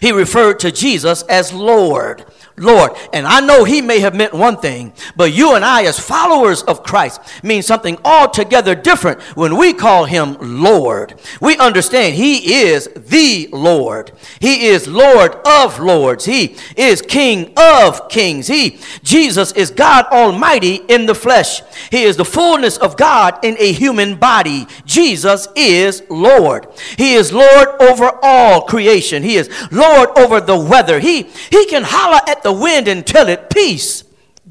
He 0.00 0.12
referred 0.12 0.60
to 0.60 0.72
Jesus 0.72 1.22
as 1.22 1.52
Lord. 1.52 2.24
Lord. 2.58 2.92
And 3.12 3.26
I 3.26 3.40
know 3.40 3.64
he 3.64 3.82
may 3.82 4.00
have 4.00 4.14
meant 4.14 4.32
one 4.32 4.56
thing, 4.56 4.92
but 5.14 5.32
you 5.32 5.54
and 5.54 5.64
I, 5.64 5.84
as 5.84 5.98
followers 5.98 6.62
of 6.62 6.82
Christ, 6.82 7.20
mean 7.42 7.62
something 7.62 7.98
altogether 8.04 8.74
different 8.74 9.20
when 9.36 9.56
we 9.56 9.72
call 9.74 10.06
him 10.06 10.36
Lord. 10.40 11.20
We 11.40 11.58
understand 11.58 12.14
he 12.14 12.54
is 12.54 12.88
the 12.94 13.48
Lord. 13.52 14.12
He 14.40 14.66
is 14.66 14.88
Lord 14.88 15.34
of 15.46 15.78
lords. 15.78 16.24
He 16.24 16.56
is 16.76 17.02
King 17.02 17.52
of 17.56 18.08
kings. 18.08 18.46
He, 18.46 18.78
Jesus, 19.02 19.52
is 19.52 19.70
God 19.70 20.06
Almighty 20.06 20.76
in 20.88 21.06
the 21.06 21.14
flesh. 21.14 21.60
He 21.90 22.04
is 22.04 22.16
the 22.16 22.24
fullness 22.24 22.78
of 22.78 22.96
God 22.96 23.44
in 23.44 23.56
a 23.58 23.72
human 23.72 24.16
body. 24.16 24.66
Jesus 24.84 25.48
is 25.54 26.02
Lord. 26.08 26.68
He 26.96 27.14
is 27.14 27.32
Lord 27.32 27.68
over 27.80 28.10
all 28.22 28.62
creation. 28.62 29.22
He 29.22 29.36
is 29.36 29.50
Lord 29.70 30.08
over 30.16 30.40
the 30.40 30.58
weather. 30.58 31.00
He, 31.00 31.24
he 31.50 31.66
can 31.66 31.82
holler 31.84 32.20
at 32.26 32.45
the 32.46 32.52
wind 32.52 32.86
and 32.86 33.04
tell 33.04 33.28
it, 33.28 33.50
Peace, 33.50 34.04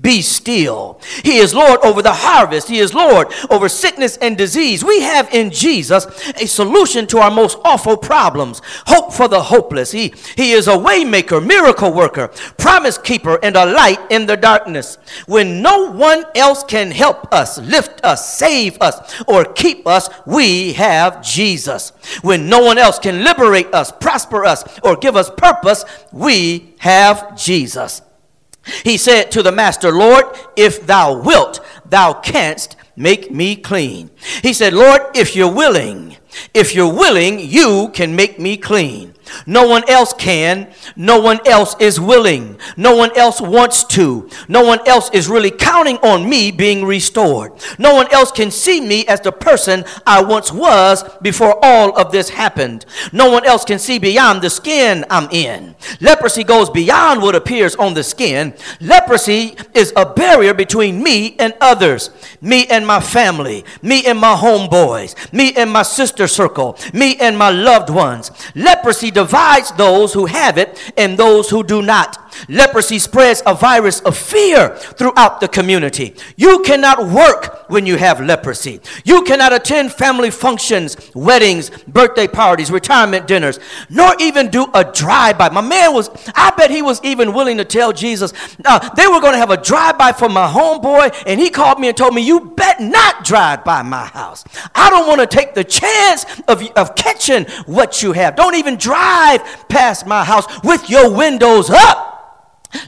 be 0.05 0.21
still. 0.21 0.99
He 1.23 1.37
is 1.37 1.55
Lord 1.55 1.79
over 1.83 2.03
the 2.03 2.13
harvest. 2.13 2.69
He 2.69 2.77
is 2.77 2.93
Lord 2.93 3.33
over 3.49 3.67
sickness 3.67 4.17
and 4.17 4.37
disease. 4.37 4.85
We 4.85 5.01
have 5.01 5.33
in 5.33 5.49
Jesus 5.49 6.05
a 6.39 6.45
solution 6.45 7.07
to 7.07 7.17
our 7.17 7.31
most 7.31 7.57
awful 7.65 7.97
problems. 7.97 8.61
Hope 8.85 9.11
for 9.11 9.27
the 9.27 9.41
hopeless. 9.41 9.91
He, 9.91 10.13
he 10.35 10.51
is 10.51 10.67
a 10.67 10.77
waymaker, 10.77 11.43
miracle 11.43 11.91
worker, 11.91 12.27
promise 12.59 12.99
keeper, 12.99 13.39
and 13.41 13.55
a 13.55 13.65
light 13.65 13.99
in 14.11 14.27
the 14.27 14.37
darkness. 14.37 14.99
When 15.25 15.63
no 15.63 15.91
one 15.91 16.23
else 16.35 16.63
can 16.63 16.91
help 16.91 17.33
us, 17.33 17.57
lift 17.57 18.05
us, 18.05 18.37
save 18.37 18.77
us, 18.81 19.23
or 19.27 19.43
keep 19.43 19.87
us, 19.87 20.07
we 20.27 20.73
have 20.73 21.23
Jesus. 21.23 21.89
When 22.21 22.47
no 22.47 22.59
one 22.59 22.77
else 22.77 22.99
can 22.99 23.23
liberate 23.23 23.73
us, 23.73 23.91
prosper 23.91 24.45
us, 24.45 24.63
or 24.83 24.97
give 24.97 25.15
us 25.15 25.31
purpose, 25.31 25.83
we 26.11 26.75
have 26.77 27.35
Jesus. 27.35 28.03
He 28.83 28.97
said 28.97 29.31
to 29.31 29.43
the 29.43 29.51
master, 29.51 29.91
Lord, 29.91 30.25
if 30.55 30.85
thou 30.85 31.19
wilt, 31.19 31.59
thou 31.85 32.13
canst 32.13 32.75
make 32.95 33.31
me 33.31 33.55
clean. 33.55 34.09
He 34.41 34.53
said, 34.53 34.73
Lord, 34.73 35.01
if 35.15 35.35
you're 35.35 35.51
willing, 35.51 36.17
if 36.53 36.75
you're 36.75 36.93
willing, 36.93 37.39
you 37.39 37.89
can 37.93 38.15
make 38.15 38.39
me 38.39 38.57
clean. 38.57 39.14
No 39.45 39.67
one 39.67 39.87
else 39.89 40.13
can. 40.13 40.73
No 40.95 41.19
one 41.19 41.39
else 41.47 41.75
is 41.79 41.99
willing. 41.99 42.59
No 42.77 42.95
one 42.95 43.15
else 43.17 43.41
wants 43.41 43.83
to. 43.85 44.29
No 44.47 44.63
one 44.63 44.85
else 44.87 45.09
is 45.13 45.27
really 45.27 45.51
counting 45.51 45.97
on 45.97 46.29
me 46.29 46.51
being 46.51 46.85
restored. 46.85 47.53
No 47.77 47.95
one 47.95 48.11
else 48.13 48.31
can 48.31 48.51
see 48.51 48.81
me 48.81 49.05
as 49.07 49.21
the 49.21 49.31
person 49.31 49.85
I 50.05 50.21
once 50.23 50.51
was 50.51 51.03
before 51.21 51.63
all 51.63 51.97
of 51.97 52.11
this 52.11 52.29
happened. 52.29 52.85
No 53.11 53.29
one 53.31 53.45
else 53.45 53.65
can 53.65 53.79
see 53.79 53.99
beyond 53.99 54.41
the 54.41 54.49
skin 54.49 55.05
I'm 55.09 55.29
in. 55.31 55.75
Leprosy 56.01 56.43
goes 56.43 56.69
beyond 56.69 57.21
what 57.21 57.35
appears 57.35 57.75
on 57.75 57.93
the 57.93 58.03
skin. 58.03 58.53
Leprosy 58.79 59.55
is 59.73 59.93
a 59.95 60.05
barrier 60.05 60.53
between 60.53 61.01
me 61.03 61.35
and 61.37 61.53
others, 61.61 62.09
me 62.41 62.65
and 62.67 62.85
my 62.85 62.99
family, 62.99 63.65
me 63.81 64.05
and 64.05 64.19
my 64.19 64.35
homeboys, 64.35 65.15
me 65.33 65.53
and 65.55 65.71
my 65.71 65.83
sister 65.83 66.27
circle, 66.27 66.77
me 66.93 67.15
and 67.17 67.37
my 67.37 67.49
loved 67.49 67.89
ones. 67.89 68.31
Leprosy 68.55 69.11
divides 69.15 69.71
those 69.71 70.13
who 70.13 70.27
have 70.27 70.59
it 70.59 70.93
and 70.95 71.17
those 71.17 71.49
who 71.49 71.63
do 71.63 71.81
not. 71.81 72.25
Leprosy 72.49 72.99
spreads 72.99 73.41
a 73.45 73.55
virus 73.55 74.01
of 74.01 74.17
fear 74.17 74.75
throughout 74.75 75.39
the 75.39 75.47
community. 75.47 76.13
You 76.35 76.59
cannot 76.59 77.07
work 77.07 77.69
when 77.69 77.85
you 77.85 77.97
have 77.97 78.19
leprosy. 78.19 78.81
You 79.03 79.23
cannot 79.23 79.53
attend 79.53 79.93
family 79.93 80.29
functions, 80.29 80.97
weddings, 81.15 81.69
birthday 81.87 82.27
parties, 82.27 82.71
retirement 82.71 83.25
dinners, 83.25 83.59
nor 83.89 84.13
even 84.19 84.49
do 84.49 84.67
a 84.73 84.83
drive 84.83 85.37
by. 85.37 85.49
My 85.49 85.61
man 85.61 85.93
was, 85.93 86.09
I 86.35 86.51
bet 86.51 86.69
he 86.69 86.81
was 86.81 87.01
even 87.03 87.33
willing 87.33 87.57
to 87.57 87.65
tell 87.65 87.93
Jesus, 87.93 88.33
uh, 88.65 88.89
they 88.95 89.07
were 89.07 89.21
going 89.21 89.33
to 89.33 89.39
have 89.39 89.51
a 89.51 89.61
drive 89.61 89.97
by 89.97 90.11
for 90.11 90.27
my 90.27 90.47
homeboy, 90.47 91.23
and 91.25 91.39
he 91.39 91.49
called 91.49 91.79
me 91.79 91.87
and 91.87 91.97
told 91.97 92.13
me, 92.13 92.21
You 92.21 92.41
bet 92.41 92.81
not 92.81 93.23
drive 93.23 93.63
by 93.63 93.81
my 93.81 94.05
house. 94.05 94.43
I 94.75 94.89
don't 94.89 95.07
want 95.07 95.21
to 95.21 95.27
take 95.27 95.53
the 95.53 95.63
chance 95.63 96.25
of, 96.47 96.61
of 96.71 96.95
catching 96.95 97.45
what 97.65 98.03
you 98.03 98.11
have. 98.11 98.35
Don't 98.35 98.55
even 98.55 98.75
drive 98.75 99.04
past 99.69 100.07
my 100.07 100.23
house 100.23 100.45
with 100.63 100.89
your 100.89 101.11
windows 101.11 101.69
up. 101.69 102.14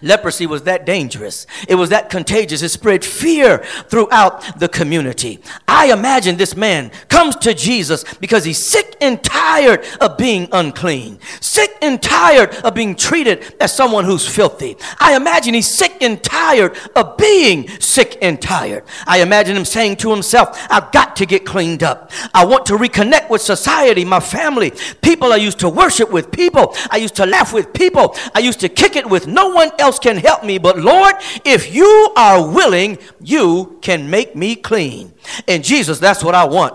Leprosy 0.01 0.45
was 0.45 0.63
that 0.63 0.85
dangerous. 0.85 1.47
It 1.67 1.75
was 1.75 1.89
that 1.89 2.09
contagious. 2.09 2.61
It 2.61 2.69
spread 2.69 3.03
fear 3.03 3.59
throughout 3.89 4.59
the 4.59 4.67
community. 4.67 5.39
I 5.67 5.91
imagine 5.91 6.37
this 6.37 6.55
man 6.55 6.91
comes 7.09 7.35
to 7.37 7.53
Jesus 7.53 8.03
because 8.19 8.43
he's 8.43 8.63
sick 8.63 8.95
and 9.01 9.23
tired 9.23 9.85
of 10.01 10.17
being 10.17 10.47
unclean, 10.51 11.19
sick 11.41 11.71
and 11.81 12.01
tired 12.01 12.55
of 12.57 12.73
being 12.73 12.95
treated 12.95 13.55
as 13.59 13.75
someone 13.75 14.05
who's 14.05 14.27
filthy. 14.27 14.75
I 14.99 15.15
imagine 15.15 15.53
he's 15.53 15.73
sick 15.73 15.97
and 16.01 16.21
tired 16.23 16.77
of 16.95 17.17
being 17.17 17.67
sick 17.79 18.17
and 18.21 18.41
tired. 18.41 18.83
I 19.05 19.21
imagine 19.21 19.55
him 19.55 19.65
saying 19.65 19.97
to 19.97 20.11
himself, 20.11 20.57
I've 20.69 20.91
got 20.91 21.15
to 21.17 21.25
get 21.25 21.45
cleaned 21.45 21.83
up. 21.83 22.11
I 22.33 22.45
want 22.45 22.65
to 22.67 22.77
reconnect 22.77 23.29
with 23.29 23.41
society, 23.41 24.05
my 24.05 24.19
family, 24.19 24.71
people 25.01 25.33
I 25.33 25.37
used 25.37 25.59
to 25.59 25.69
worship 25.69 26.11
with, 26.11 26.31
people 26.31 26.75
I 26.89 26.97
used 26.97 27.15
to 27.15 27.25
laugh 27.25 27.53
with, 27.53 27.73
people 27.73 28.15
I 28.33 28.39
used 28.39 28.59
to 28.61 28.69
kick 28.69 28.95
it 28.95 29.09
with. 29.09 29.27
No 29.27 29.49
one 29.49 29.71
else 29.79 29.99
can 29.99 30.17
help 30.17 30.43
me, 30.43 30.57
but 30.57 30.79
Lord, 30.79 31.15
if 31.45 31.73
you 31.73 32.13
are 32.15 32.47
willing, 32.47 32.97
you 33.21 33.77
can 33.81 34.09
make 34.09 34.35
me 34.35 34.55
clean. 34.55 35.13
And 35.47 35.63
Jesus, 35.63 35.99
that's 35.99 36.23
what 36.23 36.35
I 36.35 36.45
want. 36.45 36.73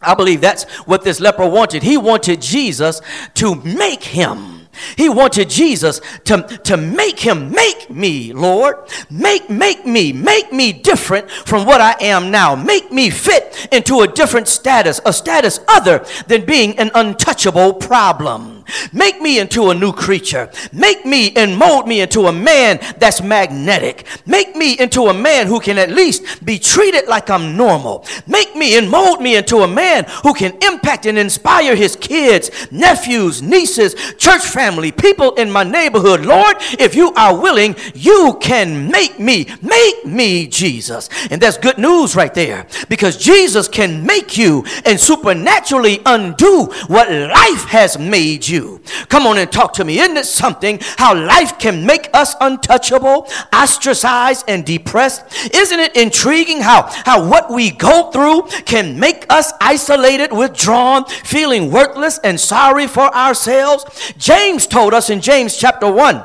I 0.00 0.14
believe 0.14 0.40
that's 0.40 0.64
what 0.86 1.02
this 1.02 1.20
leper 1.20 1.48
wanted. 1.48 1.82
He 1.82 1.96
wanted 1.96 2.40
Jesus 2.42 3.00
to 3.34 3.54
make 3.56 4.02
him. 4.02 4.54
He 4.96 5.08
wanted 5.08 5.48
Jesus 5.48 6.00
to, 6.24 6.42
to 6.64 6.76
make 6.76 7.20
him, 7.20 7.50
make 7.50 7.90
me, 7.90 8.32
Lord. 8.32 8.76
Make, 9.10 9.48
make 9.48 9.86
me, 9.86 10.12
make 10.12 10.52
me 10.52 10.72
different 10.72 11.30
from 11.30 11.64
what 11.64 11.80
I 11.80 11.94
am 12.00 12.30
now. 12.30 12.54
Make 12.54 12.90
me 12.90 13.10
fit 13.10 13.68
into 13.72 14.00
a 14.00 14.08
different 14.08 14.48
status, 14.48 15.00
a 15.06 15.12
status 15.12 15.60
other 15.68 16.04
than 16.26 16.44
being 16.44 16.78
an 16.78 16.90
untouchable 16.94 17.74
problem. 17.74 18.53
Make 18.92 19.20
me 19.20 19.38
into 19.38 19.70
a 19.70 19.74
new 19.74 19.92
creature. 19.92 20.50
Make 20.72 21.04
me 21.04 21.32
and 21.36 21.56
mold 21.56 21.88
me 21.88 22.00
into 22.00 22.26
a 22.26 22.32
man 22.32 22.80
that's 22.98 23.22
magnetic. 23.22 24.06
Make 24.26 24.56
me 24.56 24.78
into 24.78 25.02
a 25.06 25.14
man 25.14 25.46
who 25.46 25.60
can 25.60 25.78
at 25.78 25.90
least 25.90 26.44
be 26.44 26.58
treated 26.58 27.08
like 27.08 27.30
I'm 27.30 27.56
normal. 27.56 28.04
Make 28.26 28.54
me 28.56 28.76
and 28.78 28.90
mold 28.90 29.20
me 29.20 29.36
into 29.36 29.58
a 29.58 29.68
man 29.68 30.04
who 30.22 30.34
can 30.34 30.56
impact 30.62 31.06
and 31.06 31.18
inspire 31.18 31.74
his 31.74 31.96
kids, 31.96 32.50
nephews, 32.70 33.42
nieces, 33.42 33.94
church 34.16 34.42
family, 34.42 34.92
people 34.92 35.32
in 35.34 35.50
my 35.50 35.64
neighborhood. 35.64 36.24
Lord, 36.24 36.56
if 36.78 36.94
you 36.94 37.12
are 37.14 37.36
willing, 37.38 37.76
you 37.94 38.38
can 38.40 38.90
make 38.90 39.18
me, 39.18 39.46
make 39.62 40.04
me 40.04 40.46
Jesus. 40.46 41.08
And 41.30 41.40
that's 41.40 41.58
good 41.58 41.78
news 41.78 42.16
right 42.16 42.32
there 42.34 42.66
because 42.88 43.16
Jesus 43.16 43.68
can 43.68 44.04
make 44.04 44.36
you 44.36 44.64
and 44.84 44.98
supernaturally 44.98 46.00
undo 46.06 46.64
what 46.86 47.10
life 47.10 47.64
has 47.64 47.98
made 47.98 48.46
you. 48.46 48.63
Come 49.08 49.26
on 49.26 49.38
and 49.38 49.50
talk 49.50 49.72
to 49.74 49.84
me. 49.84 50.00
Isn't 50.00 50.16
it 50.16 50.26
something 50.26 50.78
how 50.96 51.14
life 51.14 51.58
can 51.58 51.86
make 51.86 52.08
us 52.12 52.34
untouchable, 52.40 53.28
ostracized, 53.52 54.44
and 54.48 54.64
depressed? 54.64 55.22
Isn't 55.54 55.80
it 55.80 55.96
intriguing 55.96 56.60
how, 56.60 56.88
how 57.04 57.28
what 57.28 57.50
we 57.50 57.70
go 57.70 58.10
through 58.10 58.42
can 58.64 58.98
make 58.98 59.26
us 59.30 59.52
isolated, 59.60 60.32
withdrawn, 60.32 61.04
feeling 61.06 61.70
worthless 61.70 62.18
and 62.24 62.38
sorry 62.38 62.86
for 62.86 63.14
ourselves? 63.14 63.84
James 64.18 64.66
told 64.66 64.94
us 64.94 65.10
in 65.10 65.20
James 65.20 65.56
chapter 65.56 65.90
1 65.90 66.24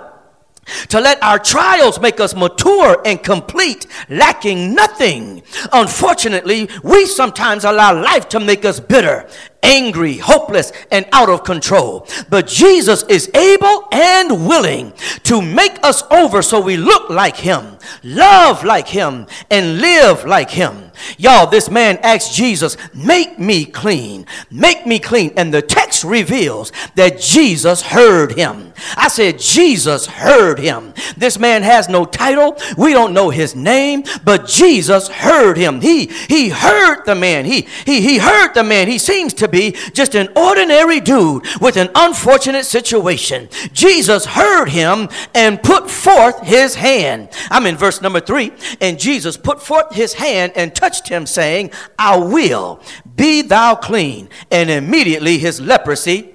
to 0.89 0.99
let 0.99 1.21
our 1.23 1.39
trials 1.39 1.99
make 1.99 2.19
us 2.19 2.35
mature 2.35 3.01
and 3.05 3.21
complete, 3.23 3.87
lacking 4.09 4.73
nothing. 4.73 5.41
Unfortunately, 5.71 6.69
we 6.83 7.05
sometimes 7.05 7.63
allow 7.63 7.99
life 7.99 8.29
to 8.29 8.39
make 8.39 8.65
us 8.65 8.79
bitter, 8.79 9.27
angry, 9.63 10.17
hopeless, 10.17 10.71
and 10.91 11.05
out 11.11 11.29
of 11.29 11.43
control. 11.43 12.07
But 12.29 12.47
Jesus 12.47 13.03
is 13.03 13.29
able 13.33 13.87
and 13.91 14.47
willing 14.47 14.93
to 15.23 15.41
make 15.41 15.83
us 15.83 16.03
over 16.11 16.41
so 16.41 16.59
we 16.59 16.77
look 16.77 17.09
like 17.09 17.37
Him, 17.37 17.77
love 18.03 18.63
like 18.63 18.87
Him, 18.87 19.27
and 19.49 19.79
live 19.79 20.25
like 20.25 20.49
Him. 20.49 20.89
Y'all, 21.17 21.47
this 21.47 21.69
man 21.69 21.97
asked 22.03 22.33
Jesus, 22.33 22.77
Make 22.93 23.39
me 23.39 23.65
clean, 23.65 24.25
make 24.51 24.85
me 24.85 24.99
clean. 24.99 25.31
And 25.35 25.53
the 25.53 25.61
text 25.61 26.03
reveals 26.03 26.71
that 26.95 27.19
Jesus 27.19 27.81
heard 27.81 28.37
him. 28.37 28.73
I 28.95 29.07
said, 29.07 29.39
Jesus 29.39 30.05
heard 30.05 30.59
him. 30.59 30.93
This 31.17 31.37
man 31.37 31.63
has 31.63 31.89
no 31.89 32.05
title. 32.05 32.57
We 32.77 32.93
don't 32.93 33.13
know 33.13 33.29
his 33.29 33.55
name, 33.55 34.03
but 34.23 34.47
Jesus 34.47 35.07
heard 35.07 35.57
him. 35.57 35.81
He, 35.81 36.05
he 36.05 36.49
heard 36.49 37.03
the 37.05 37.15
man. 37.15 37.45
He, 37.45 37.67
he, 37.85 38.01
he 38.01 38.17
heard 38.17 38.53
the 38.53 38.63
man. 38.63 38.87
He 38.87 38.97
seems 38.97 39.33
to 39.35 39.47
be 39.51 39.75
just 39.93 40.15
an 40.15 40.29
ordinary 40.35 40.99
dude 40.99 41.45
with 41.59 41.77
an 41.77 41.89
unfortunate 41.95 42.65
situation. 42.65 43.49
Jesus 43.73 44.25
heard 44.25 44.69
him 44.69 45.09
and 45.33 45.61
put 45.61 45.89
forth 45.89 46.41
his 46.41 46.75
hand. 46.75 47.29
I'm 47.49 47.65
in 47.65 47.75
verse 47.75 48.01
number 48.01 48.19
three. 48.19 48.51
And 48.81 48.99
Jesus 48.99 49.37
put 49.37 49.61
forth 49.61 49.93
his 49.93 50.13
hand 50.13 50.53
and 50.55 50.73
touched 50.73 51.07
him, 51.07 51.25
saying, 51.25 51.71
I 51.97 52.17
will 52.17 52.81
be 53.15 53.41
thou 53.41 53.75
clean. 53.75 54.29
And 54.51 54.69
immediately 54.69 55.37
his 55.37 55.59
leprosy 55.61 56.33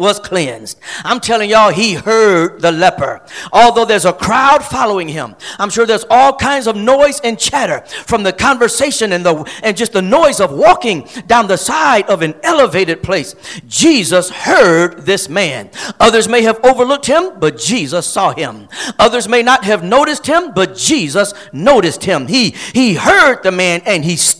was 0.00 0.18
cleansed. 0.18 0.80
I'm 1.04 1.20
telling 1.20 1.50
y'all, 1.50 1.70
he 1.70 1.92
heard 1.92 2.62
the 2.62 2.72
leper. 2.72 3.20
Although 3.52 3.84
there's 3.84 4.06
a 4.06 4.14
crowd 4.14 4.64
following 4.64 5.08
him, 5.08 5.36
I'm 5.58 5.68
sure 5.68 5.84
there's 5.84 6.06
all 6.08 6.34
kinds 6.34 6.66
of 6.66 6.74
noise 6.74 7.20
and 7.22 7.38
chatter 7.38 7.84
from 8.06 8.22
the 8.22 8.32
conversation 8.32 9.12
and 9.12 9.24
the 9.24 9.44
and 9.62 9.76
just 9.76 9.92
the 9.92 10.00
noise 10.02 10.40
of 10.40 10.52
walking 10.52 11.06
down 11.26 11.48
the 11.48 11.58
side 11.58 12.08
of 12.08 12.22
an 12.22 12.34
elevated 12.42 13.02
place. 13.02 13.34
Jesus 13.68 14.30
heard 14.30 15.04
this 15.04 15.28
man. 15.28 15.70
Others 16.00 16.28
may 16.28 16.42
have 16.42 16.58
overlooked 16.64 17.06
him, 17.06 17.38
but 17.38 17.58
Jesus 17.58 18.06
saw 18.06 18.32
him. 18.32 18.68
Others 18.98 19.28
may 19.28 19.42
not 19.42 19.64
have 19.64 19.84
noticed 19.84 20.26
him, 20.26 20.52
but 20.54 20.76
Jesus 20.76 21.34
noticed 21.52 22.04
him. 22.04 22.26
He 22.26 22.54
he 22.72 22.94
heard 22.94 23.42
the 23.42 23.52
man 23.52 23.82
and 23.84 24.02
he 24.02 24.16
stopped. 24.16 24.39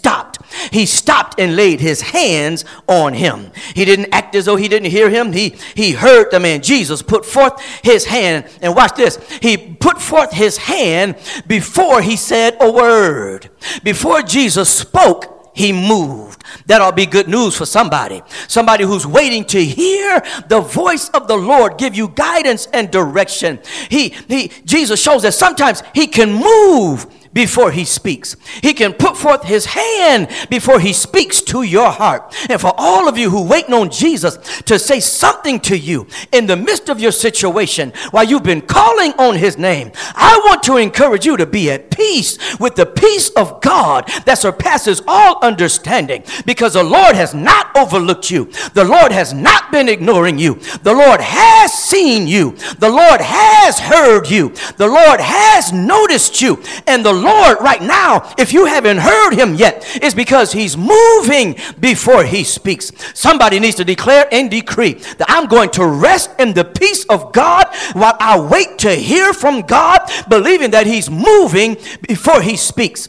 He 0.73 0.87
stopped 0.87 1.41
and 1.41 1.57
laid 1.57 1.81
his 1.81 2.01
hands 2.01 2.65
on 2.87 3.15
him. 3.15 3.53
He 3.75 3.85
didn't 3.85 4.13
act 4.13 4.35
as 4.35 4.45
though 4.45 4.57
he 4.57 4.69
didn't 4.69 4.91
hear 4.91 5.11
him. 5.11 5.33
He, 5.33 5.57
he 5.75 5.93
heard 5.93 6.31
the 6.31 6.41
man. 6.41 6.63
Jesus 6.63 7.03
put 7.03 7.25
forth 7.25 7.61
his 7.83 8.05
hand. 8.05 8.47
And 8.63 8.75
watch 8.75 8.95
this. 8.95 9.19
He 9.41 9.57
put 9.57 10.01
forth 10.01 10.33
his 10.33 10.57
hand 10.57 11.17
before 11.47 12.03
he 12.03 12.17
said 12.17 12.57
a 12.61 12.71
word. 12.71 13.51
Before 13.83 14.23
Jesus 14.23 14.69
spoke, 14.69 15.41
he 15.55 15.73
moved. 15.73 16.43
That'll 16.67 16.93
be 16.93 17.07
good 17.07 17.29
news 17.29 17.57
for 17.57 17.67
somebody. 17.67 18.23
Somebody 18.49 18.85
who's 18.85 19.07
waiting 19.07 19.45
to 19.47 19.65
hear 19.65 20.23
the 20.49 20.61
voice 20.61 21.09
of 21.11 21.29
the 21.29 21.37
Lord 21.37 21.77
give 21.77 21.95
you 21.95 22.09
guidance 22.09 22.67
and 22.73 22.91
direction. 22.91 23.61
He, 23.89 24.11
he, 24.29 24.49
Jesus 24.65 25.03
shows 25.03 25.23
that 25.23 25.35
sometimes 25.35 25.83
he 25.95 26.07
can 26.07 26.33
move 26.33 27.07
before 27.33 27.71
he 27.71 27.85
speaks. 27.85 28.37
He 28.63 28.75
can 28.75 28.93
put 28.93 29.17
forth 29.17 29.45
his 29.45 29.67
hand 29.67 30.29
before 30.49 30.81
he 30.81 30.93
speaks 30.93 31.41
to 31.43 31.63
your 31.63 31.91
heart. 31.91 32.35
And 32.49 32.61
for 32.61 32.73
all 32.77 33.09
of 33.09 33.17
you 33.19 33.31
who 33.31 33.47
waiting 33.47 33.75
on 33.75 33.91
Jesus 33.91 34.37
to 34.63 34.79
say 34.79 35.01
something 35.01 35.61
to 35.61 35.79
you 35.79 36.07
in 36.33 36.47
the 36.47 36.57
midst 36.57 36.89
of 36.89 37.01
your 37.01 37.13
situation 37.13 37.93
while 38.11 38.25
you've 38.25 38.43
been 38.43 38.61
calling 38.61 39.13
on 39.13 39.37
his 39.37 39.59
name, 39.59 39.93
I 40.15 40.41
want 40.45 40.63
to 40.65 40.77
encourage 40.77 41.25
you 41.25 41.37
to 41.37 41.47
be 41.47 41.71
at 41.71 41.91
peace 41.91 42.59
with 42.59 42.75
the 42.75 42.87
peace 42.87 43.31
of 43.31 43.61
God 43.61 44.11
that 44.25 44.39
surpasses 44.39 45.03
all 45.07 45.39
understanding 45.43 46.25
because 46.47 46.75
the 46.75 46.83
Lord 46.85 47.15
has 47.15 47.35
not 47.35 47.77
overlooked 47.77 48.31
you. 48.31 48.47
The 48.75 48.85
Lord 48.85 49.13
has 49.13 49.33
not 49.33 49.71
been 49.71 49.89
ignoring 49.89 50.39
you. 50.39 50.55
The 50.83 50.95
Lord 50.95 51.21
has 51.21 51.73
seen 51.73 52.27
you. 52.27 52.53
The 52.79 52.91
Lord 52.91 53.21
has 53.21 53.79
heard 53.79 54.29
you. 54.29 54.49
The 54.77 54.89
Lord 54.89 55.21
has 55.21 55.73
noticed 55.73 56.41
you. 56.41 56.63
And 56.87 57.05
the 57.05 57.20
Lord 57.21 57.59
right 57.61 57.83
now, 57.83 58.33
if 58.39 58.53
you 58.53 58.67
haven't 58.67 58.99
heard 58.99 59.35
him 59.35 59.55
yet, 59.55 59.87
is 60.03 60.15
because 60.15 60.53
he's 60.53 60.77
moving 60.77 61.57
before 61.79 62.25
he 62.25 62.45
speaks. 62.45 62.93
Somebody 63.15 63.61
needs 63.61 63.77
to 63.77 63.85
declare 63.85 64.27
and 64.33 64.51
decree 64.51 64.95
that 64.95 65.27
I'm 65.29 65.47
going 65.47 65.71
to 65.71 65.87
rest 65.87 66.31
in 66.39 66.53
the 66.53 66.65
peace 66.65 67.05
of 67.07 67.33
God 67.33 67.67
while 67.93 68.17
I 68.19 68.41
wait 68.41 68.79
to 68.79 68.91
hear 68.91 69.33
from 69.33 69.63
God, 69.63 70.01
believing 70.29 70.71
that 70.73 70.87
he's 70.87 71.11
moving 71.11 71.77
before 72.07 72.43
he 72.43 72.57
speaks. 72.57 73.09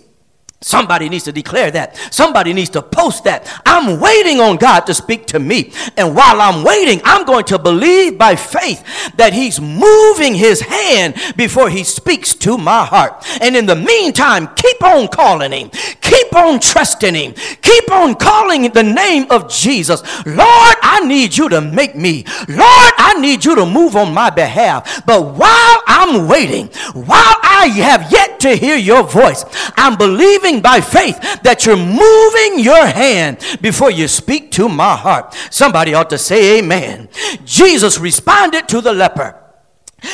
Somebody 0.63 1.10
needs 1.10 1.24
to 1.24 1.32
declare 1.32 1.71
that. 1.71 1.97
Somebody 2.13 2.54
needs 2.54 2.69
to 2.71 2.84
post 2.84 3.24
that. 3.24 3.50
I'm 3.65 4.00
waiting 4.00 4.39
on 4.39 4.58
God 4.58 4.82
to 4.82 4.93
speak 4.93 5.26
to 5.28 5.39
me. 5.39 5.74
And 5.97 6.15
while 6.15 6.39
I'm 6.39 6.63
waiting, 6.63 7.02
I'm 7.04 7.26
going 7.26 7.45
to 7.45 7.58
believe 7.58 8.19
by 8.19 8.36
faith 8.36 8.84
that 9.17 9.34
He's 9.34 9.60
moving 9.60 10.36
His 10.36 10.62
hand 10.62 11.15
before 11.36 11.67
He 11.67 11.84
speaks 11.84 12.36
to 12.36 12.60
my 12.60 12.86
heart. 12.86 13.26
And 13.41 13.56
in 13.56 13.65
the 13.65 13.76
meantime, 13.76 14.50
keep 14.56 14.84
on 14.84 15.08
calling 15.08 15.52
Him. 15.52 15.71
Keep 16.00 16.36
on 16.36 16.60
trusting 16.60 17.15
Him. 17.15 17.34
Keep 17.63 17.91
on 17.91 18.13
calling 18.13 18.71
the 18.71 18.84
name 18.84 19.26
of 19.32 19.50
Jesus. 19.50 20.04
Lord, 20.28 20.76
I 20.84 21.04
need 21.08 21.36
you 21.36 21.50
to 21.50 21.62
make 21.62 21.95
me. 21.95 22.24
Lord, 22.47 22.93
I 22.97 23.17
need 23.19 23.43
you 23.43 23.56
to 23.56 23.65
move 23.65 23.95
on 23.95 24.13
my 24.13 24.30
behalf. 24.30 25.04
But 25.08 25.24
while 25.24 25.82
I'm 25.88 26.28
waiting, 26.28 26.67
while 26.93 27.36
I 27.41 27.71
have 27.78 28.12
yet 28.12 28.39
to 28.41 28.56
hear 28.56 28.76
your 28.76 29.02
voice, 29.02 29.43
I'm 29.76 29.97
believing 29.97 30.50
believing 30.51 30.61
by 30.61 30.81
faith 30.81 31.19
that 31.43 31.65
you're 31.65 31.77
moving 31.77 32.63
your 32.63 32.85
hand 32.85 33.37
before 33.61 33.91
you 33.91 34.07
speak 34.07 34.51
to 34.51 34.67
my 34.67 34.95
heart. 34.95 35.33
Somebody 35.49 35.93
ought 35.93 36.09
to 36.09 36.17
say 36.17 36.59
amen. 36.59 37.09
Jesus 37.45 37.99
responded 37.99 38.67
to 38.69 38.81
the 38.81 38.93
leper. 38.93 39.40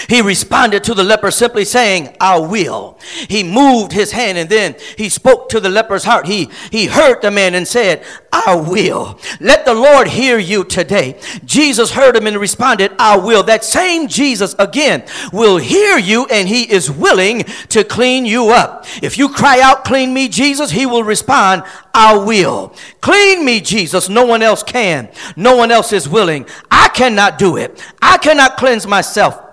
He 0.10 0.22
responded 0.22 0.84
to 0.86 0.94
the 0.94 1.04
leper 1.04 1.32
simply 1.32 1.64
saying, 1.64 2.16
I 2.20 2.40
will. 2.40 3.00
He 3.30 3.44
moved 3.44 3.94
his 3.94 4.12
hand 4.12 4.38
and 4.38 4.50
then 4.50 4.76
he 4.98 5.08
spoke 5.08 5.48
to 5.50 5.62
the 5.62 5.70
leper's 5.70 6.04
heart. 6.04 6.28
He, 6.28 6.50
he 6.72 6.88
heard 6.88 7.22
the 7.22 7.32
man 7.32 7.56
and 7.56 7.66
said, 7.66 8.04
I 8.34 8.56
will. 8.56 9.18
Let 9.40 9.64
the 9.64 9.74
Lord 9.74 10.10
hear 10.10 10.40
you 10.40 10.66
today. 10.66 11.20
Jesus 11.46 11.92
heard 11.92 12.18
him 12.18 12.28
and 12.28 12.38
responded, 12.38 12.92
I 13.00 13.16
will. 13.18 13.44
That 13.44 13.64
same 13.64 14.10
Jesus 14.10 14.56
again 14.60 15.06
will 15.32 15.58
hear 15.58 15.98
you 15.98 16.26
and 16.26 16.50
he 16.50 16.70
is 16.70 16.92
willing 16.92 17.44
to 17.70 17.86
clean 17.86 18.26
you 18.26 18.50
up. 18.50 18.86
If 19.02 19.18
you 19.18 19.30
cry 19.30 19.62
out, 19.62 19.86
clean 19.86 20.14
me, 20.14 20.28
Jesus, 20.28 20.72
he 20.72 20.86
will 20.86 21.04
respond, 21.04 21.64
I 21.94 22.18
will. 22.18 22.76
Clean 23.00 23.46
me, 23.46 23.62
Jesus. 23.62 24.10
No 24.10 24.26
one 24.26 24.42
else 24.42 24.64
can. 24.64 25.10
No 25.38 25.56
one 25.56 25.72
else 25.72 25.94
is 25.94 26.10
willing. 26.10 26.46
I 26.70 26.90
cannot 26.90 27.38
do 27.38 27.56
it. 27.56 27.82
I 28.02 28.18
cannot 28.18 28.58
cleanse 28.58 28.86
myself. 28.86 29.47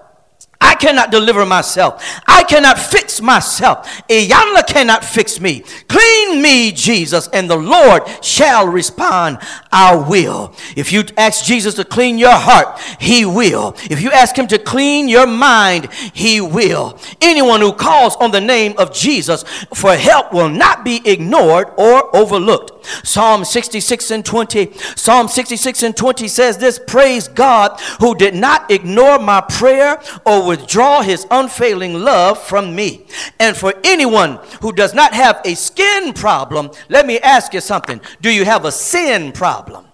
I 0.64 0.74
cannot 0.76 1.10
deliver 1.10 1.44
myself. 1.44 2.02
I 2.26 2.42
cannot 2.42 2.78
fix 2.78 3.20
myself. 3.20 3.86
Iyanla 4.08 4.66
cannot 4.66 5.04
fix 5.04 5.38
me. 5.38 5.62
Clean 5.88 6.40
me, 6.40 6.72
Jesus, 6.72 7.28
and 7.34 7.50
the 7.50 7.56
Lord 7.56 8.02
shall 8.24 8.66
respond, 8.66 9.38
I 9.70 9.94
will. 9.94 10.54
If 10.74 10.90
you 10.90 11.04
ask 11.18 11.44
Jesus 11.44 11.74
to 11.74 11.84
clean 11.84 12.16
your 12.16 12.34
heart, 12.34 12.80
he 12.98 13.26
will. 13.26 13.76
If 13.90 14.00
you 14.00 14.10
ask 14.10 14.36
him 14.36 14.46
to 14.48 14.58
clean 14.58 15.06
your 15.06 15.26
mind, 15.26 15.92
he 16.14 16.40
will. 16.40 16.98
Anyone 17.20 17.60
who 17.60 17.74
calls 17.74 18.16
on 18.16 18.30
the 18.30 18.40
name 18.40 18.74
of 18.78 18.94
Jesus 18.94 19.42
for 19.74 19.94
help 19.94 20.32
will 20.32 20.48
not 20.48 20.82
be 20.82 21.02
ignored 21.04 21.68
or 21.76 22.16
overlooked. 22.16 22.86
Psalm 23.06 23.44
66 23.44 24.10
and 24.10 24.24
20. 24.24 24.72
Psalm 24.96 25.28
66 25.28 25.82
and 25.82 25.96
20 25.96 26.28
says 26.28 26.58
this 26.58 26.78
Praise 26.78 27.28
God 27.28 27.78
who 28.00 28.14
did 28.14 28.34
not 28.34 28.70
ignore 28.70 29.18
my 29.18 29.40
prayer 29.42 30.00
or 30.24 30.53
withdraw 30.54 31.02
his 31.02 31.26
unfailing 31.32 31.94
love 31.94 32.38
from 32.40 32.74
me. 32.76 33.06
And 33.40 33.56
for 33.56 33.74
anyone 33.82 34.38
who 34.60 34.72
does 34.72 34.94
not 34.94 35.12
have 35.12 35.40
a 35.44 35.54
skin 35.54 36.12
problem, 36.12 36.70
let 36.88 37.06
me 37.06 37.18
ask 37.18 37.52
you 37.52 37.60
something. 37.60 38.00
Do 38.20 38.30
you 38.30 38.44
have 38.44 38.64
a 38.64 38.70
sin 38.70 39.32
problem? 39.32 39.86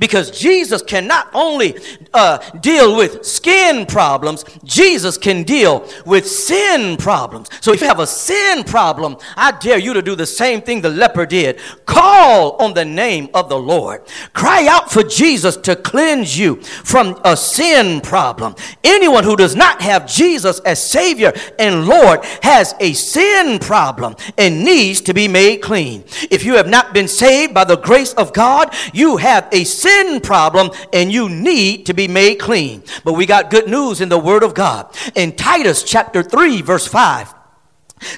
Because 0.00 0.30
Jesus 0.30 0.82
can 0.82 1.06
not 1.06 1.30
only 1.34 1.76
uh, 2.14 2.38
deal 2.60 2.96
with 2.96 3.24
skin 3.24 3.86
problems, 3.86 4.44
Jesus 4.64 5.16
can 5.16 5.42
deal 5.42 5.88
with 6.04 6.26
sin 6.26 6.96
problems. 6.96 7.48
So 7.60 7.72
if 7.72 7.80
you 7.80 7.86
have 7.86 8.00
a 8.00 8.06
sin 8.06 8.64
problem, 8.64 9.16
I 9.36 9.52
dare 9.52 9.78
you 9.78 9.94
to 9.94 10.02
do 10.02 10.14
the 10.14 10.26
same 10.26 10.60
thing 10.60 10.80
the 10.80 10.90
leper 10.90 11.26
did. 11.26 11.60
Call 11.86 12.52
on 12.56 12.74
the 12.74 12.84
name 12.84 13.28
of 13.34 13.48
the 13.48 13.58
Lord. 13.58 14.02
Cry 14.32 14.66
out 14.66 14.90
for 14.90 15.02
Jesus 15.02 15.56
to 15.58 15.76
cleanse 15.76 16.38
you 16.38 16.56
from 16.62 17.20
a 17.24 17.36
sin 17.36 18.00
problem. 18.00 18.54
Anyone 18.84 19.24
who 19.24 19.36
does 19.36 19.56
not 19.56 19.80
have 19.82 20.06
Jesus 20.06 20.60
as 20.60 20.82
Savior 20.82 21.32
and 21.58 21.86
Lord 21.86 22.24
has 22.42 22.74
a 22.80 22.92
sin 22.92 23.58
problem 23.58 24.16
and 24.36 24.64
needs 24.64 25.00
to 25.02 25.14
be 25.14 25.28
made 25.28 25.58
clean. 25.62 26.04
If 26.30 26.44
you 26.44 26.54
have 26.54 26.68
not 26.68 26.92
been 26.92 27.08
saved 27.08 27.54
by 27.54 27.64
the 27.64 27.76
grace 27.76 28.12
of 28.14 28.32
God, 28.32 28.74
you 28.92 29.16
have 29.16 29.48
a 29.52 29.64
sin 29.68 30.20
problem 30.20 30.70
and 30.92 31.12
you 31.12 31.28
need 31.28 31.86
to 31.86 31.94
be 31.94 32.08
made 32.08 32.36
clean. 32.36 32.82
But 33.04 33.14
we 33.14 33.26
got 33.26 33.50
good 33.50 33.68
news 33.68 34.00
in 34.00 34.08
the 34.08 34.18
Word 34.18 34.42
of 34.42 34.54
God. 34.54 34.94
In 35.14 35.36
Titus 35.36 35.82
chapter 35.82 36.22
3, 36.22 36.62
verse 36.62 36.86
5, 36.86 37.34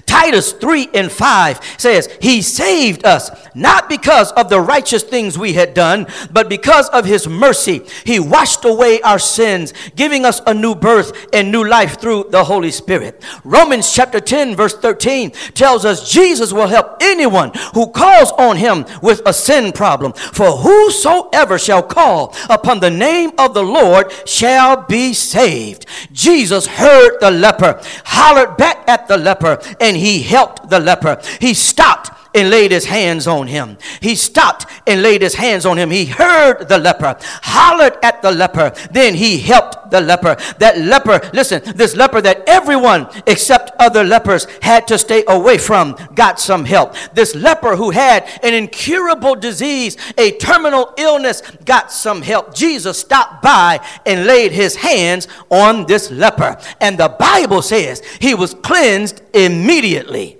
Titus 0.06 0.52
3 0.52 0.88
and 0.94 1.10
5 1.10 1.76
says, 1.78 2.08
He 2.20 2.42
saved 2.42 3.04
us 3.04 3.30
not 3.54 3.88
because 3.88 4.32
of 4.32 4.48
the 4.48 4.60
righteous 4.60 5.02
things 5.02 5.38
we 5.38 5.54
had 5.54 5.74
done, 5.74 6.06
but 6.30 6.48
because 6.48 6.88
of 6.90 7.04
His 7.04 7.26
mercy. 7.26 7.82
He 8.04 8.20
washed 8.20 8.64
away 8.64 9.00
our 9.02 9.18
sins, 9.18 9.72
giving 9.96 10.24
us 10.24 10.40
a 10.46 10.54
new 10.54 10.74
birth 10.74 11.28
and 11.32 11.50
new 11.50 11.66
life 11.66 12.00
through 12.00 12.26
the 12.30 12.44
Holy 12.44 12.70
Spirit. 12.70 13.22
Romans 13.44 13.92
chapter 13.92 14.20
10, 14.20 14.56
verse 14.56 14.74
13 14.74 15.30
tells 15.54 15.84
us 15.84 16.10
Jesus 16.10 16.52
will 16.52 16.68
help 16.68 16.96
anyone 17.00 17.52
who 17.74 17.88
calls 17.88 18.32
on 18.32 18.56
Him 18.56 18.84
with 19.02 19.22
a 19.26 19.32
sin 19.32 19.72
problem. 19.72 20.12
For 20.12 20.52
whosoever 20.52 21.58
shall 21.58 21.82
call 21.82 22.34
upon 22.48 22.80
the 22.80 22.90
name 22.90 23.32
of 23.38 23.54
the 23.54 23.62
Lord 23.62 24.12
shall 24.28 24.82
be 24.82 25.12
saved. 25.12 25.86
Jesus 26.12 26.66
heard 26.66 27.18
the 27.20 27.30
leper, 27.30 27.80
hollered 28.04 28.56
back 28.56 28.88
at 28.88 29.08
the 29.08 29.16
leper, 29.16 29.60
and 29.78 29.96
he 29.96 30.22
helped 30.22 30.68
the 30.70 30.80
leper. 30.80 31.20
He 31.40 31.54
stopped 31.54 32.10
and 32.34 32.50
laid 32.50 32.70
his 32.70 32.86
hands 32.86 33.26
on 33.26 33.46
him. 33.46 33.76
He 34.00 34.14
stopped 34.14 34.66
and 34.86 35.02
laid 35.02 35.22
his 35.22 35.34
hands 35.34 35.66
on 35.66 35.76
him. 35.76 35.90
He 35.90 36.06
heard 36.06 36.68
the 36.68 36.78
leper, 36.78 37.16
hollered 37.42 37.96
at 38.02 38.22
the 38.22 38.32
leper, 38.32 38.72
then 38.90 39.14
he 39.14 39.38
helped 39.38 39.90
the 39.90 40.00
leper. 40.00 40.36
That 40.58 40.78
leper, 40.78 41.20
listen, 41.32 41.62
this 41.76 41.96
leper 41.96 42.20
that 42.20 42.42
everyone 42.46 43.08
except 43.26 43.72
other 43.78 44.04
lepers 44.04 44.46
had 44.62 44.86
to 44.88 44.98
stay 44.98 45.24
away 45.28 45.58
from 45.58 45.96
got 46.14 46.40
some 46.40 46.64
help. 46.64 46.94
This 47.14 47.34
leper 47.34 47.76
who 47.76 47.90
had 47.90 48.28
an 48.42 48.54
incurable 48.54 49.34
disease, 49.34 49.96
a 50.16 50.32
terminal 50.38 50.94
illness, 50.96 51.42
got 51.64 51.92
some 51.92 52.22
help. 52.22 52.54
Jesus 52.54 52.98
stopped 52.98 53.42
by 53.42 53.84
and 54.06 54.26
laid 54.26 54.52
his 54.52 54.76
hands 54.76 55.28
on 55.50 55.86
this 55.86 56.10
leper. 56.10 56.58
And 56.80 56.98
the 56.98 57.08
Bible 57.08 57.62
says 57.62 58.02
he 58.20 58.34
was 58.34 58.54
cleansed 58.54 59.22
immediately. 59.34 60.39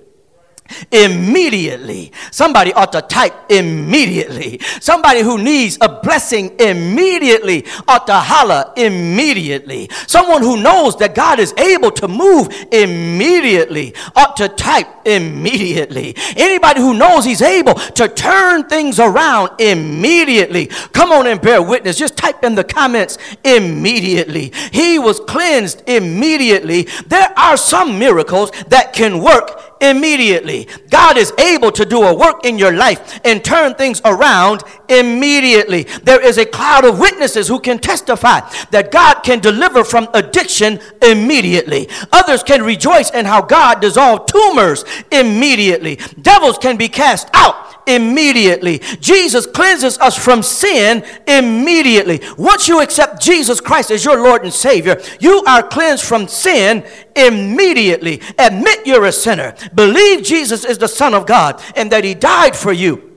Immediately. 0.91 2.11
Somebody 2.31 2.73
ought 2.73 2.91
to 2.93 3.01
type 3.01 3.33
immediately. 3.49 4.59
Somebody 4.79 5.21
who 5.21 5.37
needs 5.37 5.77
a 5.81 5.89
blessing 6.01 6.59
immediately 6.59 7.65
ought 7.87 8.07
to 8.07 8.15
holler 8.15 8.71
immediately. 8.77 9.89
Someone 10.07 10.41
who 10.41 10.61
knows 10.61 10.97
that 10.97 11.15
God 11.15 11.39
is 11.39 11.53
able 11.57 11.91
to 11.91 12.07
move 12.07 12.49
immediately 12.71 13.93
ought 14.15 14.37
to 14.37 14.49
type 14.49 14.87
immediately. 15.05 16.15
Anybody 16.35 16.79
who 16.79 16.93
knows 16.93 17.25
he's 17.25 17.41
able 17.41 17.75
to 17.75 18.07
turn 18.07 18.67
things 18.67 18.99
around 18.99 19.59
immediately. 19.59 20.67
Come 20.93 21.11
on 21.11 21.27
and 21.27 21.41
bear 21.41 21.61
witness. 21.61 21.97
Just 21.97 22.17
type 22.17 22.43
in 22.43 22.55
the 22.55 22.63
comments 22.63 23.17
immediately. 23.43 24.51
He 24.71 24.99
was 24.99 25.19
cleansed 25.19 25.83
immediately. 25.87 26.87
There 27.07 27.33
are 27.37 27.57
some 27.57 27.99
miracles 27.99 28.51
that 28.67 28.93
can 28.93 29.21
work 29.21 29.70
immediately. 29.81 30.67
God 30.89 31.17
is 31.17 31.33
able 31.37 31.71
to 31.71 31.85
do 31.85 32.03
a 32.03 32.15
work 32.15 32.45
in 32.45 32.57
your 32.57 32.71
life 32.71 33.19
and 33.25 33.43
turn 33.43 33.73
things 33.73 34.01
around 34.05 34.63
immediately. 34.87 35.83
There 36.03 36.21
is 36.21 36.37
a 36.37 36.45
cloud 36.45 36.85
of 36.85 36.99
witnesses 36.99 37.47
who 37.47 37.59
can 37.59 37.79
testify 37.79 38.41
that 38.69 38.91
God 38.91 39.21
can 39.23 39.39
deliver 39.39 39.83
from 39.83 40.07
addiction 40.13 40.79
immediately. 41.01 41.89
Others 42.11 42.43
can 42.43 42.61
rejoice 42.63 43.09
in 43.11 43.25
how 43.25 43.41
God 43.41 43.81
dissolved 43.81 44.29
tumors 44.29 44.85
immediately. 45.11 45.97
Devils 46.21 46.57
can 46.57 46.77
be 46.77 46.87
cast 46.87 47.29
out 47.33 47.70
immediately. 47.87 48.79
Jesus 48.99 49.45
cleanses 49.45 49.97
us 49.99 50.17
from 50.17 50.43
sin 50.43 51.05
immediately. 51.27 52.21
Once 52.37 52.67
you 52.67 52.81
accept 52.81 53.21
Jesus 53.21 53.59
Christ 53.59 53.91
as 53.91 54.05
your 54.05 54.21
Lord 54.21 54.43
and 54.43 54.53
Savior, 54.53 55.01
you 55.19 55.43
are 55.45 55.63
cleansed 55.63 56.03
from 56.03 56.27
sin 56.27 56.85
immediately. 57.15 58.21
Admit 58.37 58.85
you're 58.85 59.05
a 59.05 59.11
sinner. 59.11 59.55
Believe 59.73 60.23
Jesus 60.23 60.65
is 60.65 60.77
the 60.77 60.87
Son 60.87 61.13
of 61.13 61.25
God 61.25 61.61
and 61.75 61.91
that 61.91 62.03
He 62.03 62.13
died 62.13 62.55
for 62.55 62.71
you. 62.71 63.10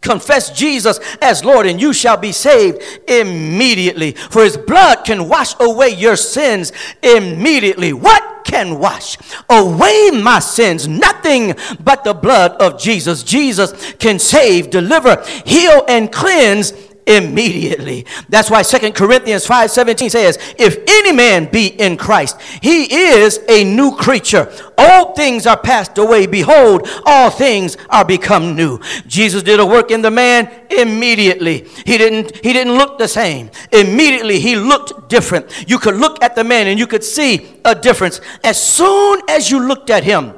Confess 0.00 0.50
Jesus 0.50 1.00
as 1.20 1.44
Lord, 1.44 1.66
and 1.66 1.80
you 1.80 1.92
shall 1.92 2.16
be 2.16 2.32
saved 2.32 2.82
immediately. 3.08 4.12
For 4.12 4.44
his 4.44 4.56
blood 4.56 5.04
can 5.04 5.28
wash 5.28 5.54
away 5.60 5.88
your 5.88 6.16
sins 6.16 6.72
immediately. 7.02 7.92
What 7.92 8.44
can 8.44 8.78
wash 8.78 9.18
away 9.50 10.10
my 10.12 10.38
sins? 10.38 10.86
Nothing 10.86 11.54
but 11.80 12.04
the 12.04 12.14
blood 12.14 12.52
of 12.60 12.80
Jesus. 12.80 13.22
Jesus 13.22 13.94
can 13.94 14.18
save, 14.18 14.70
deliver, 14.70 15.22
heal, 15.44 15.84
and 15.88 16.12
cleanse 16.12 16.72
immediately. 17.08 18.04
That's 18.28 18.50
why 18.50 18.62
Second 18.62 18.94
Corinthians 18.94 19.46
5:17 19.46 20.10
says, 20.10 20.38
"If 20.58 20.76
any 20.86 21.12
man 21.12 21.46
be 21.46 21.66
in 21.66 21.96
Christ, 21.96 22.36
he 22.60 22.84
is 22.84 23.40
a 23.48 23.64
new 23.64 23.96
creature. 23.96 24.48
All 24.76 25.14
things 25.14 25.46
are 25.46 25.56
passed 25.56 25.98
away; 25.98 26.26
behold, 26.26 26.88
all 27.06 27.30
things 27.30 27.76
are 27.88 28.04
become 28.04 28.54
new." 28.54 28.78
Jesus 29.06 29.42
did 29.42 29.58
a 29.58 29.66
work 29.66 29.90
in 29.90 30.02
the 30.02 30.10
man 30.10 30.48
immediately. 30.70 31.64
He 31.86 31.98
didn't 31.98 32.32
he 32.44 32.52
didn't 32.52 32.76
look 32.76 32.98
the 32.98 33.08
same. 33.08 33.50
Immediately 33.72 34.38
he 34.38 34.54
looked 34.54 35.08
different. 35.08 35.46
You 35.66 35.78
could 35.78 35.96
look 35.96 36.22
at 36.22 36.36
the 36.36 36.44
man 36.44 36.66
and 36.66 36.78
you 36.78 36.86
could 36.86 37.02
see 37.02 37.46
a 37.64 37.74
difference. 37.74 38.20
As 38.44 38.62
soon 38.62 39.22
as 39.28 39.50
you 39.50 39.60
looked 39.60 39.90
at 39.90 40.04
him, 40.04 40.34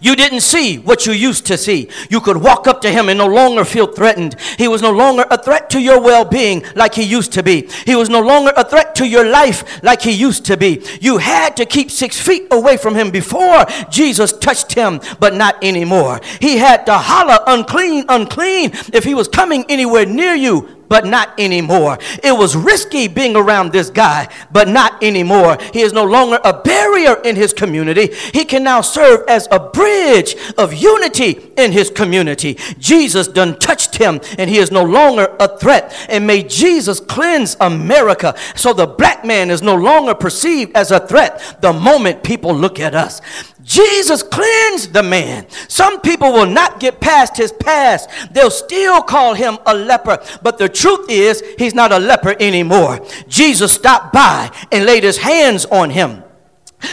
you 0.00 0.16
didn't 0.16 0.40
see 0.40 0.78
what 0.78 1.06
you 1.06 1.12
used 1.12 1.46
to 1.46 1.56
see. 1.56 1.88
You 2.10 2.20
could 2.20 2.36
walk 2.36 2.66
up 2.66 2.80
to 2.82 2.90
him 2.90 3.08
and 3.08 3.18
no 3.18 3.26
longer 3.26 3.64
feel 3.64 3.86
threatened. 3.86 4.36
He 4.58 4.68
was 4.68 4.82
no 4.82 4.90
longer 4.90 5.24
a 5.30 5.38
threat 5.38 5.70
to 5.70 5.80
your 5.80 6.00
well 6.00 6.24
being 6.24 6.64
like 6.74 6.94
he 6.94 7.02
used 7.02 7.32
to 7.32 7.42
be. 7.42 7.68
He 7.84 7.94
was 7.94 8.08
no 8.08 8.20
longer 8.20 8.52
a 8.56 8.64
threat 8.64 8.94
to 8.96 9.06
your 9.06 9.24
life 9.24 9.82
like 9.82 10.02
he 10.02 10.12
used 10.12 10.44
to 10.46 10.56
be. 10.56 10.82
You 11.00 11.18
had 11.18 11.56
to 11.56 11.66
keep 11.66 11.90
six 11.90 12.20
feet 12.20 12.46
away 12.50 12.76
from 12.76 12.94
him 12.94 13.10
before 13.10 13.66
Jesus 13.90 14.32
touched 14.32 14.74
him, 14.74 15.00
but 15.20 15.34
not 15.34 15.62
anymore. 15.62 16.20
He 16.40 16.58
had 16.58 16.86
to 16.86 16.94
holler, 16.94 17.38
unclean, 17.46 18.04
unclean, 18.08 18.70
if 18.92 19.04
he 19.04 19.14
was 19.14 19.28
coming 19.28 19.64
anywhere 19.68 20.06
near 20.06 20.34
you 20.34 20.75
but 20.88 21.06
not 21.06 21.38
anymore. 21.38 21.98
It 22.22 22.36
was 22.36 22.56
risky 22.56 23.08
being 23.08 23.36
around 23.36 23.72
this 23.72 23.90
guy, 23.90 24.28
but 24.50 24.68
not 24.68 25.02
anymore. 25.02 25.58
He 25.72 25.80
is 25.80 25.92
no 25.92 26.04
longer 26.04 26.38
a 26.44 26.52
barrier 26.52 27.14
in 27.24 27.36
his 27.36 27.52
community. 27.52 28.14
He 28.32 28.44
can 28.44 28.62
now 28.62 28.80
serve 28.80 29.26
as 29.28 29.48
a 29.50 29.58
bridge 29.58 30.36
of 30.58 30.74
unity 30.74 31.52
in 31.56 31.72
his 31.72 31.90
community. 31.90 32.58
Jesus 32.78 33.28
done 33.28 33.58
touched 33.58 33.96
him, 33.96 34.20
and 34.38 34.48
he 34.50 34.58
is 34.58 34.70
no 34.70 34.84
longer 34.84 35.34
a 35.40 35.58
threat. 35.58 35.94
And 36.08 36.26
may 36.26 36.42
Jesus 36.42 37.00
cleanse 37.00 37.56
America 37.60 38.34
so 38.54 38.72
the 38.72 38.86
black 38.86 39.24
man 39.24 39.50
is 39.50 39.62
no 39.62 39.74
longer 39.74 40.14
perceived 40.14 40.76
as 40.76 40.90
a 40.90 41.00
threat 41.06 41.56
the 41.60 41.72
moment 41.72 42.22
people 42.22 42.54
look 42.54 42.80
at 42.80 42.94
us. 42.94 43.20
Jesus 43.66 44.22
cleansed 44.22 44.92
the 44.92 45.02
man. 45.02 45.46
Some 45.68 46.00
people 46.00 46.32
will 46.32 46.46
not 46.46 46.78
get 46.78 47.00
past 47.00 47.36
his 47.36 47.50
past. 47.50 48.08
They'll 48.30 48.50
still 48.50 49.02
call 49.02 49.34
him 49.34 49.58
a 49.66 49.74
leper. 49.74 50.24
But 50.40 50.56
the 50.56 50.68
truth 50.68 51.10
is, 51.10 51.42
he's 51.58 51.74
not 51.74 51.90
a 51.90 51.98
leper 51.98 52.36
anymore. 52.38 53.04
Jesus 53.26 53.72
stopped 53.72 54.12
by 54.12 54.52
and 54.70 54.86
laid 54.86 55.02
his 55.02 55.18
hands 55.18 55.64
on 55.66 55.90
him. 55.90 56.22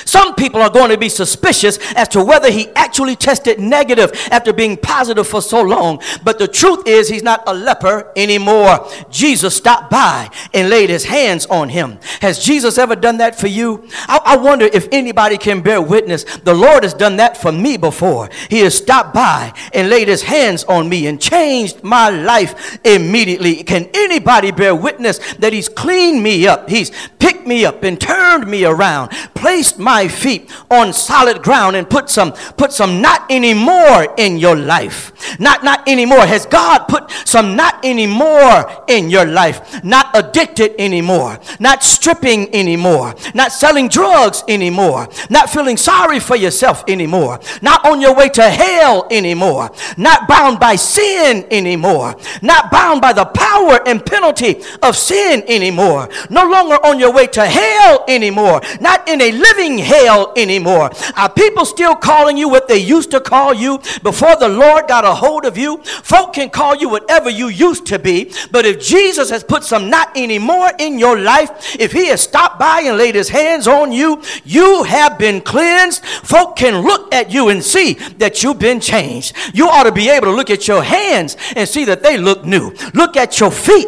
Some 0.06 0.36
people 0.36 0.62
are 0.62 0.69
going 0.69 0.89
to 0.89 0.97
be 0.97 1.10
suspicious 1.10 1.77
as 1.93 2.08
to 2.10 2.23
whether 2.23 2.51
he 2.51 2.69
actually 2.75 3.15
tested 3.15 3.60
negative 3.60 4.12
after 4.32 4.53
being 4.53 4.77
positive 4.77 5.27
for 5.27 5.41
so 5.41 5.62
long. 5.62 6.01
But 6.23 6.39
the 6.39 6.47
truth 6.47 6.88
is, 6.88 7.10
he's 7.10 7.23
not 7.23 7.43
a 7.47 7.53
leper 7.53 8.12
anymore. 8.15 8.89
Jesus 9.10 9.56
stopped 9.56 9.89
by 9.89 10.29
and 10.53 10.69
laid 10.69 10.89
his 10.89 11.06
hands 11.06 11.45
on 11.47 11.69
him. 11.69 11.99
Has 12.21 12.43
Jesus 12.43 12.77
ever 12.77 12.95
done 12.95 13.17
that 13.17 13.39
for 13.39 13.47
you? 13.47 13.88
I, 14.08 14.19
I 14.25 14.38
wonder 14.38 14.65
if 14.65 14.88
anybody 14.91 15.38
can 15.38 15.62
bear 15.62 15.82
witness. 15.82 16.23
The 16.23 16.53
Lord 16.53 16.84
has 16.84 16.93
done 16.93 17.17
that 17.17 17.38
for 17.38 17.51
me 17.51 17.77
before. 17.77 18.29
He 18.49 18.60
has 18.60 18.77
stopped 18.77 19.13
by 19.13 19.53
and 19.73 19.89
laid 19.89 20.08
his 20.08 20.23
hands 20.23 20.63
on 20.65 20.89
me 20.89 21.08
and 21.08 21.21
changed 21.21 21.84
my 21.84 22.10
life 22.10 22.79
immediately. 22.86 23.63
Can 23.63 23.89
anybody 23.93 24.51
bear 24.51 24.75
witness 24.75 25.19
that 25.36 25.53
he's 25.53 25.69
cleaned 25.69 26.23
me 26.23 26.47
up? 26.47 26.69
He's 26.69 26.91
picked 27.19 27.47
me 27.47 27.65
up 27.65 27.84
and 27.84 27.99
turned 27.99 28.47
me 28.47 28.65
around, 28.65 29.12
placed 29.34 29.79
my 29.84 30.08
feet 30.08 30.50
on 30.72 30.93
solid 30.93 31.43
ground 31.43 31.76
and 31.76 31.89
put 31.89 32.10
some 32.10 32.32
put 32.58 32.72
some 32.72 33.02
not 33.02 33.30
anymore 33.30 34.13
in 34.17 34.38
your 34.38 34.56
life. 34.56 35.12
Not 35.39 35.63
not 35.63 35.88
anymore. 35.88 36.26
Has 36.26 36.46
God 36.46 36.88
put 36.88 37.12
some 37.26 37.56
not 37.56 37.84
anymore 37.84 38.86
in 38.88 39.10
your 39.10 39.26
life? 39.26 39.84
Not 39.84 40.08
addicted 40.13 40.80
anymore. 40.80 41.39
Not 41.60 41.84
stripping 41.84 42.54
anymore. 42.54 43.15
Not 43.34 43.52
selling 43.52 43.88
drugs 43.89 44.43
anymore. 44.48 45.08
Not 45.30 45.50
feeling 45.50 45.78
sorry 45.78 46.19
for 46.19 46.36
yourself 46.36 46.84
anymore. 46.88 47.39
Not 47.62 47.86
on 47.86 48.02
your 48.02 48.15
way 48.15 48.30
to 48.30 48.50
hell 48.50 49.08
anymore. 49.12 49.69
Not 49.98 50.28
bound 50.28 50.60
by 50.60 50.76
sin 50.76 51.46
anymore. 51.52 52.15
Not 52.41 52.72
bound 52.72 53.02
by 53.02 53.13
the 53.13 53.26
power 53.26 53.80
and 53.88 54.06
penalty 54.06 54.62
of 54.82 54.96
sin 54.96 55.43
anymore. 55.48 56.10
No 56.30 56.48
longer 56.48 56.76
on 56.86 57.00
your 57.00 57.12
way 57.12 57.28
to 57.28 57.46
hell 57.46 58.04
anymore. 58.08 58.62
Not 58.80 59.08
in 59.08 59.22
a 59.22 59.32
living 59.32 59.62
hell 59.71 60.34
anymore. 60.36 60.91
Are 61.15 61.30
people 61.30 61.65
still 61.65 61.95
calling 61.95 62.38
you 62.38 62.49
what 62.49 62.67
they 62.67 62.78
used 62.78 63.12
to 63.12 63.19
call 63.19 63.54
you 63.54 63.80
before 64.02 64.36
the 64.36 64.49
Lord 64.49 64.88
got 64.88 65.06
a 65.06 65.13
hold 65.13 65.45
of 65.45 65.58
you? 65.58 65.78
Folk 65.78 66.34
can 66.34 66.49
call 66.49 66.76
you 66.76 66.89
whatever 66.89 67.30
you 67.30 67.47
used 67.47 67.86
to 67.88 67.99
be, 67.99 68.34
but 68.52 68.65
if 68.65 68.82
Jesus 68.82 69.30
has 69.30 69.43
put 69.43 69.63
some 69.63 69.89
not 69.89 70.15
anymore 70.17 70.71
in 70.80 70.99
your 70.99 71.19
life, 71.19 71.76
if 71.80 71.91
he 71.91 72.08
has 72.08 72.21
stopped 72.21 72.60
by 72.60 72.82
and 72.82 72.97
laid 72.97 73.15
his 73.15 73.30
hands 73.30 73.67
on 73.67 73.91
you, 73.91 74.21
you 74.43 74.84
have 74.84 75.17
been 75.17 75.41
cleansed. 75.41 76.04
Folk 76.06 76.56
can 76.56 76.86
look 76.86 77.13
at 77.13 77.32
you 77.32 77.49
and 77.49 77.63
see 77.63 77.93
that 78.17 78.43
you've 78.43 78.60
been 78.60 78.80
changed. 78.80 79.36
You 79.54 79.67
ought 79.67 79.84
to 79.84 79.91
be 79.91 80.10
able 80.10 80.28
to 80.28 80.34
look 80.34 80.49
at 80.49 80.67
your 80.67 80.84
hands 80.84 81.38
and 81.56 81.67
see 81.67 81.86
that 81.86 82.04
they 82.04 82.17
look 82.17 82.43
new. 82.43 82.73
Look 82.93 83.17
at 83.17 83.39
your 83.39 83.52
feet 83.52 83.88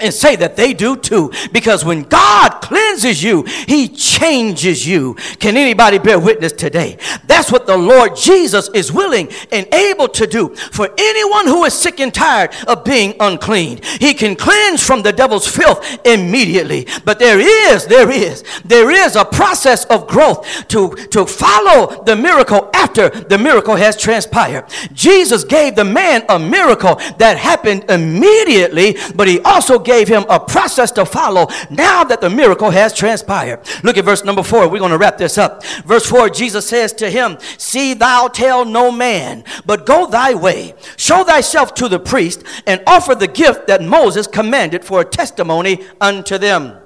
and 0.00 0.12
say 0.12 0.36
that 0.36 0.56
they 0.56 0.72
do 0.72 0.96
too. 0.96 1.32
Because 1.52 1.84
when 1.84 2.02
God 2.02 2.60
cleanses 2.60 3.22
you, 3.22 3.42
He 3.42 3.88
changes 3.88 4.86
you. 4.86 5.14
Can 5.38 5.56
anybody 5.56 5.98
bear 5.98 6.18
witness 6.18 6.52
today? 6.52 6.98
That's 7.26 7.52
what 7.52 7.66
the 7.66 7.76
Lord 7.76 8.16
Jesus 8.16 8.68
is 8.74 8.92
willing 8.92 9.28
and 9.52 9.72
able 9.72 10.08
to 10.08 10.26
do 10.26 10.54
for 10.54 10.90
anyone 10.98 11.46
who 11.46 11.64
is 11.64 11.74
sick 11.74 12.00
and 12.00 12.12
tired 12.12 12.54
of 12.66 12.84
being 12.84 13.14
unclean. 13.20 13.80
He 13.98 14.14
can 14.14 14.36
cleanse 14.36 14.84
from 14.84 15.02
the 15.02 15.12
devil's 15.12 15.46
filth 15.46 16.06
immediately. 16.06 16.86
But 17.04 17.18
there 17.18 17.40
is, 17.40 17.86
there 17.86 18.10
is, 18.10 18.44
there 18.64 18.90
is 18.90 19.16
a 19.16 19.24
process 19.24 19.84
of 19.86 20.06
growth 20.06 20.68
to, 20.68 20.94
to 21.10 21.26
follow 21.26 22.02
the 22.04 22.16
miracle 22.16 22.70
after 22.74 23.08
the 23.08 23.38
miracle 23.38 23.76
has 23.76 23.96
transpired. 23.96 24.64
Jesus 24.92 25.44
gave 25.44 25.76
the 25.76 25.84
man 25.84 26.24
a 26.28 26.38
miracle 26.38 26.96
that 27.18 27.36
happened 27.36 27.84
immediately, 27.88 28.96
but 29.14 29.28
he 29.28 29.40
also 29.40 29.78
gave 29.88 30.06
him 30.06 30.26
a 30.28 30.38
process 30.38 30.92
to 30.92 31.06
follow 31.06 31.48
now 31.70 32.04
that 32.04 32.20
the 32.20 32.28
miracle 32.28 32.70
has 32.70 32.92
transpired. 32.92 33.60
Look 33.82 33.96
at 33.96 34.04
verse 34.04 34.22
number 34.22 34.42
four. 34.42 34.68
We're 34.68 34.78
going 34.78 34.92
to 34.92 34.98
wrap 34.98 35.16
this 35.16 35.38
up. 35.38 35.64
Verse 35.84 36.06
four, 36.06 36.28
Jesus 36.28 36.68
says 36.68 36.92
to 36.94 37.10
him, 37.10 37.38
See 37.56 37.94
thou 37.94 38.28
tell 38.28 38.66
no 38.66 38.92
man, 38.92 39.44
but 39.64 39.86
go 39.86 40.06
thy 40.06 40.34
way. 40.34 40.74
Show 40.98 41.24
thyself 41.24 41.72
to 41.74 41.88
the 41.88 41.98
priest 41.98 42.44
and 42.66 42.82
offer 42.86 43.14
the 43.14 43.28
gift 43.28 43.66
that 43.68 43.82
Moses 43.82 44.26
commanded 44.26 44.84
for 44.84 45.00
a 45.00 45.04
testimony 45.06 45.86
unto 46.00 46.36
them. 46.36 46.76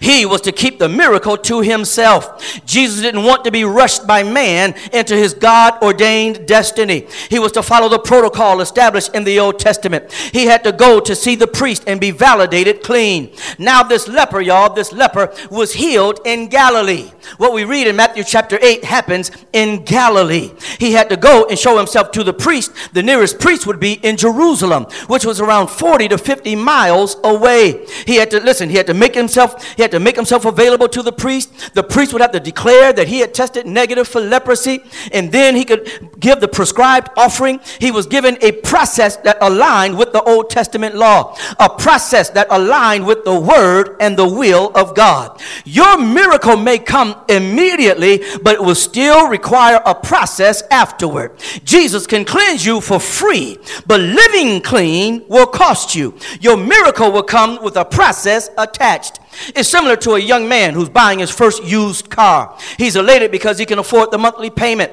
He 0.00 0.24
was 0.24 0.40
to 0.42 0.52
keep 0.52 0.78
the 0.78 0.88
miracle 0.88 1.36
to 1.36 1.60
himself. 1.60 2.62
Jesus 2.64 3.00
didn't 3.00 3.24
want 3.24 3.44
to 3.44 3.50
be 3.50 3.64
rushed 3.64 4.06
by 4.06 4.22
man 4.22 4.74
into 4.92 5.16
his 5.16 5.34
God 5.34 5.82
ordained 5.82 6.46
destiny. 6.46 7.08
He 7.28 7.40
was 7.40 7.52
to 7.52 7.62
follow 7.62 7.88
the 7.88 7.98
protocol 7.98 8.60
established 8.60 9.14
in 9.14 9.24
the 9.24 9.40
Old 9.40 9.58
Testament. 9.58 10.12
He 10.12 10.46
had 10.46 10.62
to 10.64 10.72
go 10.72 11.00
to 11.00 11.16
see 11.16 11.34
the 11.34 11.48
priest 11.48 11.84
and 11.88 12.00
be 12.00 12.12
validated 12.12 12.82
clean. 12.84 13.32
Now, 13.58 13.82
this 13.82 14.06
leper, 14.06 14.40
y'all, 14.40 14.72
this 14.72 14.92
leper 14.92 15.34
was 15.50 15.74
healed 15.74 16.20
in 16.24 16.48
Galilee. 16.48 17.10
What 17.38 17.52
we 17.52 17.64
read 17.64 17.88
in 17.88 17.96
Matthew 17.96 18.22
chapter 18.22 18.58
8 18.60 18.84
happens 18.84 19.32
in 19.52 19.84
Galilee. 19.84 20.52
He 20.78 20.92
had 20.92 21.08
to 21.10 21.16
go 21.16 21.46
and 21.48 21.58
show 21.58 21.76
himself 21.78 22.12
to 22.12 22.22
the 22.22 22.32
priest. 22.32 22.70
The 22.92 23.02
nearest 23.02 23.40
priest 23.40 23.66
would 23.66 23.80
be 23.80 23.94
in 23.94 24.16
Jerusalem, 24.16 24.84
which 25.08 25.24
was 25.24 25.40
around 25.40 25.68
40 25.68 26.08
to 26.08 26.18
50 26.18 26.54
miles 26.54 27.16
away. 27.24 27.86
He 28.06 28.16
had 28.16 28.30
to, 28.30 28.40
listen, 28.40 28.68
he 28.68 28.76
had 28.76 28.86
to 28.86 28.94
make 28.94 29.14
himself 29.14 29.63
he 29.76 29.82
had 29.82 29.90
to 29.92 30.00
make 30.00 30.16
himself 30.16 30.44
available 30.44 30.88
to 30.88 31.02
the 31.02 31.12
priest. 31.12 31.74
The 31.74 31.82
priest 31.82 32.12
would 32.12 32.22
have 32.22 32.32
to 32.32 32.40
declare 32.40 32.92
that 32.92 33.08
he 33.08 33.20
had 33.20 33.34
tested 33.34 33.66
negative 33.66 34.08
for 34.08 34.20
leprosy, 34.20 34.82
and 35.12 35.30
then 35.30 35.56
he 35.56 35.64
could 35.64 36.10
give 36.20 36.40
the 36.40 36.48
prescribed 36.48 37.10
offering. 37.16 37.60
He 37.80 37.90
was 37.90 38.06
given 38.06 38.38
a 38.40 38.52
process 38.52 39.16
that 39.18 39.38
aligned 39.40 39.98
with 39.98 40.12
the 40.12 40.22
Old 40.22 40.50
Testament 40.50 40.94
law, 40.94 41.36
a 41.58 41.68
process 41.68 42.30
that 42.30 42.46
aligned 42.50 43.06
with 43.06 43.24
the 43.24 43.38
word 43.38 43.96
and 44.00 44.16
the 44.16 44.28
will 44.28 44.70
of 44.74 44.94
God. 44.94 45.40
Your 45.64 45.98
miracle 45.98 46.56
may 46.56 46.78
come 46.78 47.16
immediately, 47.28 48.22
but 48.42 48.54
it 48.54 48.62
will 48.62 48.74
still 48.74 49.28
require 49.28 49.80
a 49.84 49.94
process 49.94 50.62
afterward. 50.70 51.32
Jesus 51.64 52.06
can 52.06 52.24
cleanse 52.24 52.64
you 52.64 52.80
for 52.80 53.00
free, 53.00 53.58
but 53.86 54.00
living 54.00 54.60
clean 54.60 55.24
will 55.28 55.46
cost 55.46 55.94
you. 55.94 56.14
Your 56.40 56.56
miracle 56.56 57.12
will 57.12 57.22
come 57.22 57.62
with 57.62 57.76
a 57.76 57.84
process 57.84 58.50
attached. 58.58 59.20
It's 59.54 59.68
similar 59.68 59.96
to 59.96 60.12
a 60.12 60.18
young 60.18 60.48
man 60.48 60.74
who's 60.74 60.88
buying 60.88 61.18
his 61.18 61.30
first 61.30 61.64
used 61.64 62.10
car. 62.10 62.58
He's 62.76 62.96
elated 62.96 63.30
because 63.30 63.58
he 63.58 63.66
can 63.66 63.78
afford 63.78 64.10
the 64.10 64.18
monthly 64.18 64.50
payment. 64.50 64.92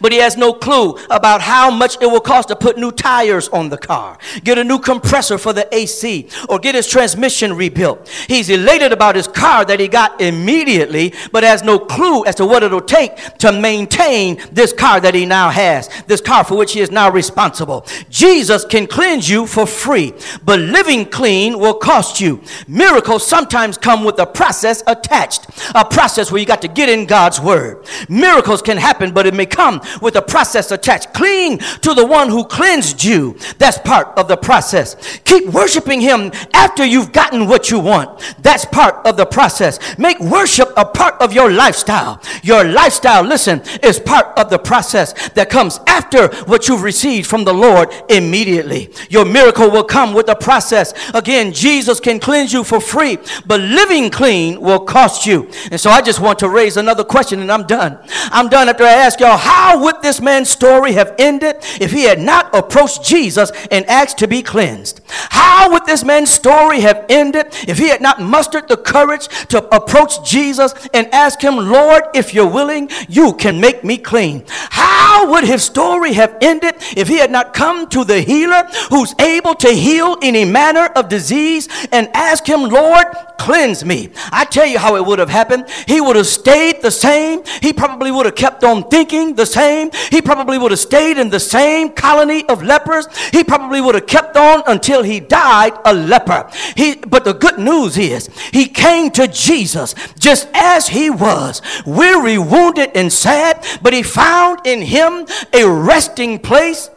But 0.00 0.12
he 0.12 0.18
has 0.18 0.36
no 0.36 0.52
clue 0.52 0.96
about 1.10 1.40
how 1.40 1.70
much 1.70 2.00
it 2.00 2.06
will 2.06 2.20
cost 2.20 2.48
to 2.48 2.56
put 2.56 2.78
new 2.78 2.92
tires 2.92 3.48
on 3.48 3.68
the 3.68 3.76
car, 3.76 4.18
get 4.42 4.56
a 4.56 4.64
new 4.64 4.78
compressor 4.78 5.36
for 5.36 5.52
the 5.52 5.72
AC, 5.74 6.28
or 6.48 6.58
get 6.58 6.74
his 6.74 6.86
transmission 6.86 7.54
rebuilt. 7.54 8.08
He's 8.28 8.50
elated 8.50 8.92
about 8.92 9.16
his 9.16 9.26
car 9.26 9.64
that 9.64 9.80
he 9.80 9.88
got 9.88 10.20
immediately, 10.20 11.12
but 11.32 11.42
has 11.42 11.64
no 11.64 11.78
clue 11.78 12.24
as 12.24 12.36
to 12.36 12.46
what 12.46 12.62
it'll 12.62 12.80
take 12.80 13.16
to 13.38 13.52
maintain 13.52 14.40
this 14.52 14.72
car 14.72 15.00
that 15.00 15.14
he 15.14 15.26
now 15.26 15.50
has, 15.50 15.88
this 16.06 16.20
car 16.20 16.44
for 16.44 16.56
which 16.56 16.72
he 16.72 16.80
is 16.80 16.90
now 16.90 17.10
responsible. 17.10 17.86
Jesus 18.08 18.64
can 18.64 18.86
cleanse 18.86 19.28
you 19.28 19.46
for 19.46 19.66
free, 19.66 20.14
but 20.44 20.60
living 20.60 21.04
clean 21.04 21.58
will 21.58 21.74
cost 21.74 22.20
you. 22.20 22.42
Miracles 22.68 23.26
sometimes 23.26 23.76
come 23.76 24.04
with 24.04 24.18
a 24.18 24.26
process 24.26 24.82
attached, 24.86 25.46
a 25.74 25.84
process 25.84 26.30
where 26.30 26.40
you 26.40 26.46
got 26.46 26.62
to 26.62 26.68
get 26.68 26.88
in 26.88 27.06
God's 27.06 27.40
word. 27.40 27.86
Miracles 28.08 28.62
can 28.62 28.76
happen, 28.76 29.12
but 29.12 29.26
it 29.26 29.34
may 29.34 29.46
come 29.46 29.63
come 29.64 29.80
with 30.02 30.16
a 30.16 30.22
process 30.22 30.70
attached. 30.70 31.14
Cling 31.14 31.58
to 31.58 31.94
the 31.94 32.04
one 32.04 32.28
who 32.28 32.44
cleansed 32.44 33.02
you. 33.02 33.36
That's 33.58 33.78
part 33.78 34.08
of 34.18 34.28
the 34.28 34.36
process. 34.36 35.20
Keep 35.24 35.46
worshiping 35.46 36.00
him 36.00 36.32
after 36.52 36.84
you've 36.84 37.12
gotten 37.12 37.46
what 37.46 37.70
you 37.70 37.80
want. 37.80 38.36
That's 38.40 38.64
part 38.66 39.06
of 39.06 39.16
the 39.16 39.26
process. 39.26 39.78
Make 39.98 40.20
worship 40.20 40.63
a 40.76 40.84
part 40.84 41.20
of 41.20 41.32
your 41.32 41.50
lifestyle. 41.50 42.20
Your 42.42 42.64
lifestyle, 42.64 43.22
listen, 43.22 43.62
is 43.82 43.98
part 43.98 44.36
of 44.38 44.50
the 44.50 44.58
process 44.58 45.12
that 45.30 45.50
comes 45.50 45.80
after 45.86 46.28
what 46.44 46.68
you've 46.68 46.82
received 46.82 47.26
from 47.28 47.44
the 47.44 47.54
Lord 47.54 47.92
immediately. 48.08 48.90
Your 49.10 49.24
miracle 49.24 49.70
will 49.70 49.84
come 49.84 50.14
with 50.14 50.28
a 50.28 50.36
process. 50.36 50.94
Again, 51.14 51.52
Jesus 51.52 52.00
can 52.00 52.18
cleanse 52.18 52.52
you 52.52 52.64
for 52.64 52.80
free, 52.80 53.18
but 53.46 53.60
living 53.60 54.10
clean 54.10 54.60
will 54.60 54.80
cost 54.80 55.26
you. 55.26 55.50
And 55.70 55.80
so 55.80 55.90
I 55.90 56.00
just 56.00 56.20
want 56.20 56.38
to 56.40 56.48
raise 56.48 56.76
another 56.76 57.04
question 57.04 57.40
and 57.40 57.50
I'm 57.50 57.66
done. 57.66 57.98
I'm 58.30 58.48
done 58.48 58.68
after 58.68 58.84
I 58.84 58.92
ask 58.92 59.20
y'all, 59.20 59.36
how 59.36 59.82
would 59.82 60.02
this 60.02 60.20
man's 60.20 60.48
story 60.48 60.92
have 60.92 61.14
ended 61.18 61.56
if 61.80 61.90
he 61.90 62.04
had 62.04 62.20
not 62.20 62.54
approached 62.54 63.04
Jesus 63.04 63.50
and 63.70 63.84
asked 63.86 64.18
to 64.18 64.28
be 64.28 64.42
cleansed? 64.42 65.00
How 65.08 65.70
would 65.70 65.86
this 65.86 66.04
man's 66.04 66.30
story 66.30 66.80
have 66.80 67.04
ended 67.08 67.46
if 67.68 67.78
he 67.78 67.88
had 67.88 68.00
not 68.00 68.20
mustered 68.20 68.68
the 68.68 68.76
courage 68.76 69.28
to 69.48 69.64
approach 69.74 70.28
Jesus 70.28 70.63
and 70.94 71.12
ask 71.12 71.40
him, 71.40 71.56
Lord, 71.56 72.04
if 72.14 72.32
you're 72.32 72.48
willing, 72.48 72.88
you 73.08 73.34
can 73.34 73.60
make 73.60 73.84
me 73.84 73.98
clean? 73.98 74.44
How 74.70 74.94
How 75.14 75.30
would 75.30 75.44
his 75.44 75.62
story 75.62 76.12
have 76.14 76.36
ended 76.40 76.74
if 76.96 77.06
he 77.06 77.18
had 77.18 77.30
not 77.30 77.54
come 77.54 77.86
to 77.90 78.04
the 78.04 78.20
healer 78.20 78.64
who's 78.90 79.14
able 79.20 79.54
to 79.54 79.70
heal 79.70 80.18
any 80.20 80.44
manner 80.44 80.86
of 80.96 81.08
disease 81.08 81.68
and 81.92 82.08
ask 82.14 82.44
him, 82.44 82.62
Lord, 82.62 83.06
cleanse 83.38 83.84
me? 83.84 84.10
I 84.32 84.44
tell 84.44 84.66
you 84.66 84.78
how 84.78 84.96
it 84.96 85.06
would 85.06 85.20
have 85.20 85.30
happened. 85.30 85.68
He 85.86 86.00
would 86.00 86.16
have 86.16 86.26
stayed 86.26 86.82
the 86.82 86.90
same. 86.90 87.44
He 87.62 87.72
probably 87.72 88.10
would 88.10 88.26
have 88.26 88.34
kept 88.34 88.64
on 88.64 88.88
thinking 88.88 89.36
the 89.36 89.46
same. 89.46 89.90
He 90.10 90.20
probably 90.20 90.58
would 90.58 90.72
have 90.72 90.80
stayed 90.80 91.16
in 91.16 91.30
the 91.30 91.38
same 91.38 91.90
colony 91.90 92.46
of 92.48 92.64
lepers. 92.64 93.06
He 93.30 93.44
probably 93.44 93.80
would 93.80 93.94
have 93.94 94.08
kept 94.08 94.36
on 94.36 94.64
until 94.66 95.04
he 95.04 95.20
died 95.20 95.74
a 95.84 95.94
leper. 95.94 96.50
He, 96.76 96.96
but 96.96 97.24
the 97.24 97.34
good 97.34 97.58
news 97.58 97.96
is 97.96 98.28
he 98.52 98.66
came 98.66 99.12
to 99.12 99.28
Jesus 99.28 99.94
just 100.18 100.48
as 100.54 100.88
he 100.88 101.10
was, 101.10 101.60
weary, 101.84 102.38
wounded, 102.38 102.90
and 102.94 103.12
sad, 103.12 103.64
but 103.82 103.92
he 103.92 104.02
found 104.02 104.66
in 104.66 104.82
him 104.82 105.26
a 105.52 105.68
resting 105.68 106.38
place 106.38 106.88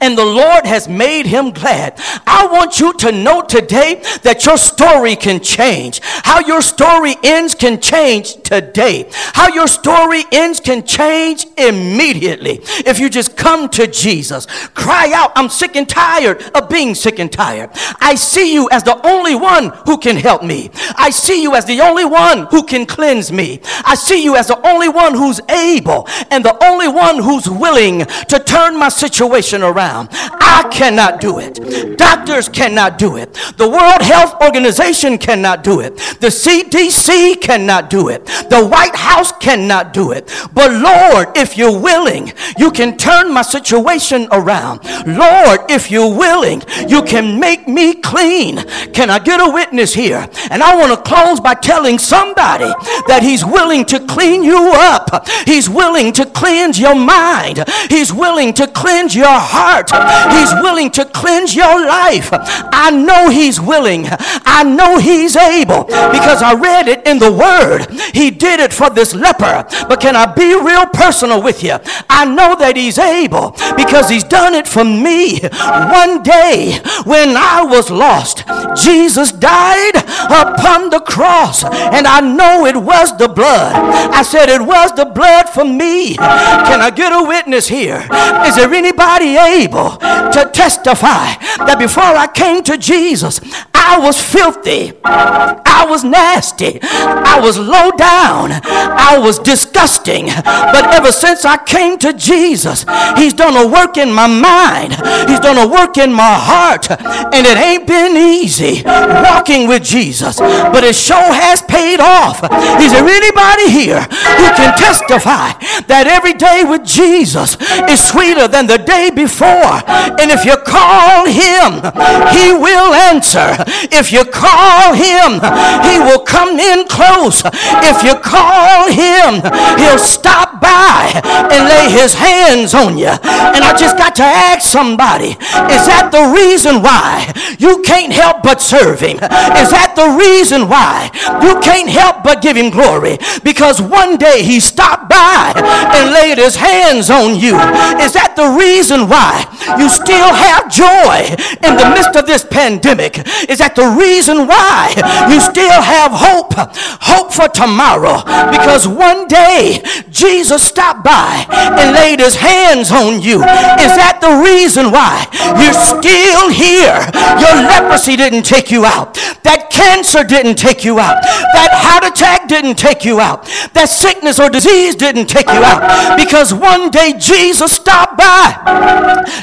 and 0.00 0.16
the 0.16 0.24
Lord 0.24 0.66
has 0.66 0.88
made 0.88 1.26
him 1.26 1.50
glad. 1.50 1.94
I 2.26 2.46
want 2.50 2.80
you 2.80 2.92
to 2.94 3.12
know 3.12 3.42
today 3.42 4.02
that 4.22 4.44
your 4.46 4.56
story 4.56 5.16
can 5.16 5.40
change. 5.40 6.00
How 6.02 6.40
your 6.40 6.62
story 6.62 7.16
ends 7.22 7.54
can 7.54 7.80
change 7.80 8.34
today. 8.42 9.08
How 9.12 9.48
your 9.48 9.66
story 9.66 10.24
ends 10.32 10.60
can 10.60 10.84
change 10.86 11.46
immediately. 11.56 12.60
If 12.86 12.98
you 12.98 13.10
just 13.10 13.36
come 13.36 13.68
to 13.70 13.86
Jesus, 13.86 14.46
cry 14.74 15.12
out, 15.14 15.32
I'm 15.36 15.48
sick 15.48 15.76
and 15.76 15.88
tired 15.88 16.42
of 16.54 16.68
being 16.68 16.94
sick 16.94 17.18
and 17.18 17.30
tired. 17.30 17.70
I 18.00 18.14
see 18.14 18.52
you 18.52 18.68
as 18.70 18.82
the 18.82 19.04
only 19.06 19.34
one 19.34 19.70
who 19.86 19.98
can 19.98 20.16
help 20.16 20.42
me. 20.42 20.70
I 20.96 21.10
see 21.10 21.42
you 21.42 21.54
as 21.54 21.64
the 21.64 21.80
only 21.80 22.04
one 22.04 22.46
who 22.46 22.64
can 22.64 22.86
cleanse 22.86 23.32
me. 23.32 23.60
I 23.84 23.94
see 23.94 24.22
you 24.22 24.36
as 24.36 24.48
the 24.48 24.66
only 24.66 24.88
one 24.88 25.14
who's 25.14 25.40
able 25.48 26.06
and 26.30 26.44
the 26.44 26.56
only 26.64 26.88
one 26.88 27.18
who's 27.18 27.48
willing 27.48 28.04
to 28.28 28.42
turn 28.44 28.78
my 28.78 28.88
situation 28.88 29.62
around 29.62 29.71
around. 29.72 30.08
I 30.12 30.68
cannot 30.70 31.20
do 31.20 31.38
it. 31.38 31.96
Doctors 31.96 32.48
cannot 32.48 32.98
do 32.98 33.16
it. 33.16 33.32
The 33.56 33.68
World 33.68 34.02
Health 34.02 34.34
Organization 34.42 35.18
cannot 35.18 35.64
do 35.64 35.80
it. 35.80 35.96
The 36.20 36.28
CDC 36.28 37.40
cannot 37.40 37.90
do 37.90 38.08
it. 38.08 38.24
The 38.26 38.66
White 38.70 38.94
House 38.94 39.32
cannot 39.32 39.92
do 39.92 40.12
it. 40.12 40.30
But 40.52 40.72
Lord, 40.72 41.36
if 41.36 41.56
you're 41.56 41.78
willing, 41.78 42.32
you 42.58 42.70
can 42.70 42.96
turn 42.96 43.32
my 43.32 43.42
situation 43.42 44.28
around. 44.30 44.80
Lord, 45.06 45.60
if 45.70 45.90
you're 45.90 46.14
willing, 46.14 46.62
you 46.88 47.02
can 47.02 47.40
make 47.40 47.66
me 47.66 47.94
clean. 47.94 48.58
Can 48.92 49.10
I 49.10 49.18
get 49.18 49.40
a 49.40 49.50
witness 49.50 49.94
here? 49.94 50.28
And 50.50 50.62
I 50.62 50.76
want 50.76 50.92
to 50.92 51.08
close 51.08 51.40
by 51.40 51.54
telling 51.54 51.98
somebody 51.98 52.72
that 53.08 53.20
He's 53.22 53.44
willing 53.44 53.84
to 53.86 54.00
clean 54.06 54.42
you 54.42 54.72
up. 54.74 55.26
He's 55.46 55.68
willing 55.68 56.12
to 56.14 56.26
cleanse 56.26 56.78
your 56.78 56.94
mind. 56.94 57.64
He's 57.88 58.12
willing 58.12 58.52
to 58.54 58.66
cleanse 58.66 59.14
your 59.14 59.26
heart 59.28 59.61
heart. 59.62 59.90
He's 60.34 60.52
willing 60.62 60.90
to 60.92 61.04
cleanse 61.04 61.54
your 61.54 61.86
life. 61.86 62.30
I 62.32 62.90
know 62.90 63.30
He's 63.30 63.60
willing. 63.60 64.06
I 64.08 64.62
know 64.64 64.98
He's 64.98 65.36
able 65.36 65.84
because 65.84 66.42
I 66.42 66.54
read 66.54 66.88
it 66.88 67.06
in 67.06 67.18
the 67.18 67.32
Word. 67.32 67.86
He 68.14 68.30
did 68.30 68.60
it 68.60 68.72
for 68.72 68.90
this 68.90 69.14
leper. 69.14 69.64
But 69.88 70.00
can 70.00 70.16
I 70.16 70.26
be 70.26 70.54
real 70.54 70.86
personal 70.86 71.42
with 71.42 71.62
you? 71.62 71.76
I 72.10 72.24
know 72.24 72.56
that 72.56 72.76
He's 72.76 72.98
able 72.98 73.52
because 73.76 74.08
He's 74.08 74.24
done 74.24 74.54
it 74.54 74.66
for 74.66 74.84
me. 74.84 75.40
One 75.40 76.22
day 76.22 76.78
when 77.04 77.36
I 77.36 77.64
was 77.64 77.90
lost, 77.90 78.44
Jesus 78.76 79.32
died 79.32 79.96
upon 79.96 80.90
the 80.90 81.00
cross, 81.00 81.64
and 81.64 82.06
I 82.06 82.20
know 82.20 82.66
it 82.66 82.76
was 82.76 83.16
the 83.18 83.28
blood. 83.28 83.74
I 84.12 84.22
said 84.22 84.48
it 84.48 84.62
was 84.62 84.92
the 84.92 85.04
blood 85.06 85.48
for 85.48 85.64
me. 85.64 86.16
Can 86.16 86.80
I 86.80 86.90
get 86.90 87.12
a 87.12 87.22
witness 87.22 87.68
here? 87.68 88.00
Is 88.46 88.56
there 88.56 88.72
anybody 88.72 89.36
able? 89.36 89.51
Able 89.52 89.96
to 89.98 90.50
testify 90.52 91.34
that 91.66 91.76
before 91.78 92.02
I 92.02 92.26
came 92.26 92.62
to 92.64 92.78
Jesus, 92.78 93.40
I 93.74 93.98
was 93.98 94.20
filthy, 94.20 94.92
I 95.04 95.84
was 95.88 96.04
nasty, 96.04 96.78
I 96.82 97.40
was 97.42 97.58
low 97.58 97.90
down, 97.90 98.52
I 98.62 99.18
was 99.18 99.38
disgusting. 99.38 100.26
But 100.26 100.84
ever 100.94 101.12
since 101.12 101.44
I 101.44 101.56
came 101.56 101.98
to 101.98 102.12
Jesus, 102.12 102.86
He's 103.16 103.34
done 103.34 103.56
a 103.56 103.66
work 103.66 103.96
in 103.98 104.12
my 104.12 104.28
mind, 104.28 104.94
He's 105.28 105.40
done 105.40 105.58
a 105.58 105.68
work 105.68 105.98
in 105.98 106.12
my 106.12 106.34
heart, 106.34 106.90
and 106.90 107.46
it 107.46 107.58
ain't 107.58 107.86
been 107.86 108.16
easy 108.16 108.82
walking 108.84 109.68
with 109.68 109.82
Jesus, 109.82 110.38
but 110.38 110.84
it 110.84 110.94
sure 110.94 111.32
has 111.32 111.60
paid 111.62 112.00
off. 112.00 112.42
Is 112.80 112.92
there 112.92 113.06
anybody 113.06 113.70
here 113.70 114.00
who 114.00 114.48
can 114.56 114.78
testify 114.78 115.52
that 115.90 116.06
every 116.06 116.34
day 116.34 116.62
with 116.64 116.84
Jesus 116.84 117.56
is 117.90 118.00
sweeter 118.02 118.46
than 118.48 118.66
the 118.66 118.78
day 118.78 119.10
before? 119.10 119.41
And 119.42 120.30
if 120.30 120.44
you 120.44 120.56
call 120.56 121.26
him, 121.26 121.82
he 122.30 122.52
will 122.52 122.94
answer. 122.94 123.56
If 123.90 124.12
you 124.12 124.24
call 124.24 124.94
him, 124.94 125.40
he 125.86 125.98
will 125.98 126.20
come 126.20 126.58
in 126.58 126.86
close. 126.86 127.42
If 127.82 128.04
you 128.04 128.14
call 128.20 128.90
him, 128.90 129.42
he'll 129.78 129.98
stop 129.98 130.60
by 130.60 131.20
and 131.24 131.68
lay 131.68 131.90
his 131.90 132.14
hands 132.14 132.74
on 132.74 132.98
you. 132.98 133.08
And 133.08 133.64
I 133.64 133.76
just 133.76 133.96
got 133.96 134.14
to 134.16 134.22
ask 134.22 134.68
somebody, 134.68 135.36
is 135.72 135.84
that 135.90 136.10
the 136.12 136.32
reason 136.34 136.82
why 136.82 137.32
you 137.58 137.82
can't 137.82 138.12
help 138.12 138.42
but 138.42 138.60
serve 138.60 139.00
him? 139.00 139.16
Is 139.16 139.70
that 139.70 139.94
the 139.96 140.16
reason 140.18 140.68
why 140.68 141.10
you 141.42 141.60
can't 141.60 141.88
help 141.88 142.22
but 142.22 142.42
give 142.42 142.56
him 142.56 142.70
glory? 142.70 143.18
Because 143.42 143.80
one 143.80 144.16
day 144.16 144.42
he 144.42 144.60
stopped 144.60 145.08
by 145.08 145.52
and 145.56 146.12
laid 146.12 146.38
his 146.38 146.56
hands 146.56 147.10
on 147.10 147.34
you. 147.34 147.56
Is 148.02 148.12
that 148.14 148.34
the 148.36 148.48
reason 148.58 149.08
why 149.08 149.21
why 149.22 149.76
you 149.78 149.88
still 149.88 150.32
have 150.34 150.70
joy 150.70 151.22
in 151.66 151.76
the 151.76 151.86
midst 151.94 152.16
of 152.16 152.26
this 152.26 152.44
pandemic? 152.44 153.18
Is 153.48 153.58
that 153.58 153.74
the 153.76 153.86
reason 153.94 154.46
why 154.46 154.90
you 155.30 155.38
still 155.40 155.80
have 155.80 156.10
hope? 156.12 156.54
Hope 157.00 157.32
for 157.32 157.48
tomorrow. 157.48 158.22
Because 158.50 158.88
one 158.88 159.28
day 159.28 159.82
Jesus 160.10 160.62
stopped 160.62 161.04
by 161.04 161.46
and 161.50 161.94
laid 161.94 162.20
his 162.20 162.36
hands 162.36 162.90
on 162.90 163.22
you. 163.22 163.42
Is 163.78 163.92
that 163.94 164.18
the 164.20 164.42
reason 164.42 164.90
why 164.90 165.26
you're 165.58 165.76
still 165.76 166.50
here? 166.50 166.98
Your 167.38 167.54
leprosy 167.70 168.16
didn't 168.16 168.44
take 168.44 168.70
you 168.70 168.84
out. 168.84 169.14
That 169.42 169.70
cancer 169.72 170.22
didn't 170.22 170.56
take 170.56 170.84
you 170.84 171.00
out. 171.00 171.22
That 171.56 171.72
heart 171.72 172.04
attack 172.04 172.48
didn't 172.48 172.76
take 172.76 173.04
you 173.04 173.20
out. 173.20 173.44
That 173.72 173.88
sickness 173.88 174.38
or 174.38 174.50
disease 174.50 174.94
didn't 174.94 175.26
take 175.26 175.46
you 175.46 175.62
out. 175.64 176.16
Because 176.16 176.52
one 176.52 176.90
day 176.90 177.14
Jesus 177.18 177.72
stopped 177.72 178.18
by 178.18 178.52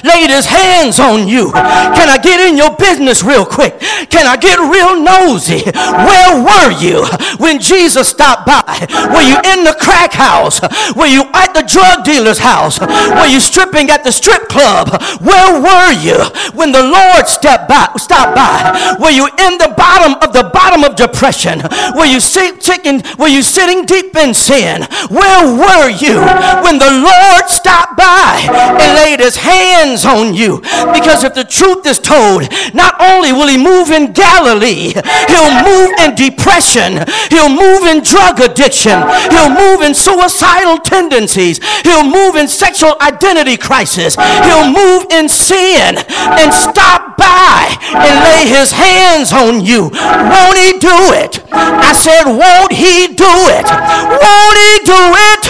laid 0.03 0.29
his 0.29 0.45
hands 0.45 0.99
on 0.99 1.27
you. 1.27 1.51
Can 1.51 2.07
I 2.09 2.19
get 2.21 2.39
in 2.39 2.57
your 2.57 2.75
business 2.75 3.23
real 3.23 3.45
quick? 3.45 3.79
Can 4.09 4.27
I 4.27 4.37
get 4.37 4.59
real 4.59 5.01
nosy? 5.01 5.65
Where 5.65 6.37
were 6.43 6.71
you 6.77 7.05
when 7.37 7.59
Jesus 7.59 8.09
stopped 8.09 8.45
by? 8.45 8.85
Were 9.11 9.25
you 9.25 9.37
in 9.57 9.63
the 9.63 9.75
crack 9.79 10.13
house? 10.13 10.61
Were 10.95 11.09
you 11.09 11.25
at 11.33 11.53
the 11.53 11.63
drug 11.63 12.03
dealer's 12.03 12.39
house? 12.39 12.79
Were 12.79 13.27
you 13.27 13.39
stripping 13.39 13.89
at 13.89 14.03
the 14.03 14.11
strip 14.11 14.47
club? 14.47 15.01
Where 15.21 15.61
were 15.61 15.91
you 15.97 16.19
when 16.53 16.71
the 16.71 16.83
Lord 16.83 17.27
stepped 17.27 17.67
by, 17.67 17.89
stopped 17.97 18.35
by? 18.35 18.97
Were 18.99 19.11
you 19.11 19.25
in 19.25 19.57
the 19.57 19.73
bottom 19.75 20.18
of 20.23 20.33
the 20.33 20.49
bottom 20.53 20.83
of 20.83 20.95
depression? 20.95 21.61
You 22.09 22.19
sitting, 22.19 23.03
were 23.19 23.27
you 23.27 23.43
sitting 23.43 23.85
deep 23.85 24.15
in 24.15 24.33
sin? 24.33 24.81
Where 25.09 25.45
were 25.45 25.89
you 25.89 26.17
when 26.65 26.79
the 26.79 26.89
Lord 26.89 27.47
stopped 27.47 27.97
by 27.97 28.47
and 28.49 28.95
laid 28.95 29.19
his 29.19 29.35
hands 29.35 30.05
on 30.05 30.33
you. 30.33 30.61
Because 30.93 31.23
if 31.23 31.33
the 31.33 31.43
truth 31.43 31.85
is 31.85 31.99
told, 31.99 32.47
not 32.73 32.95
only 32.99 33.31
will 33.31 33.47
he 33.47 33.57
move 33.57 33.91
in 33.91 34.13
Galilee, 34.13 34.93
he'll 35.27 35.55
move 35.63 35.91
in 35.99 36.15
depression, 36.15 37.03
he'll 37.29 37.51
move 37.51 37.83
in 37.83 38.01
drug 38.03 38.39
addiction, 38.39 38.97
he'll 39.31 39.53
move 39.53 39.81
in 39.81 39.93
suicidal 39.93 40.79
tendencies, 40.79 41.59
he'll 41.83 42.07
move 42.07 42.35
in 42.35 42.47
sexual 42.47 42.95
identity 43.01 43.57
crisis, 43.57 44.15
he'll 44.15 44.71
move 44.71 45.05
in 45.11 45.27
sin 45.29 45.97
and 46.39 46.53
stop 46.53 47.17
by 47.17 47.77
and 47.93 48.15
lay 48.23 48.47
his 48.47 48.71
hands 48.71 49.33
on 49.33 49.65
you. 49.65 49.89
Won't 50.09 50.57
he 50.57 50.79
do 50.79 51.13
it? 51.13 51.43
I 51.51 51.93
said, 51.93 52.25
won't 52.25 52.73
he 52.73 53.13
do 53.13 53.33
it? 53.53 53.67
Won't 53.67 54.57
he 54.57 54.73
do 54.85 55.01
it? 55.29 55.43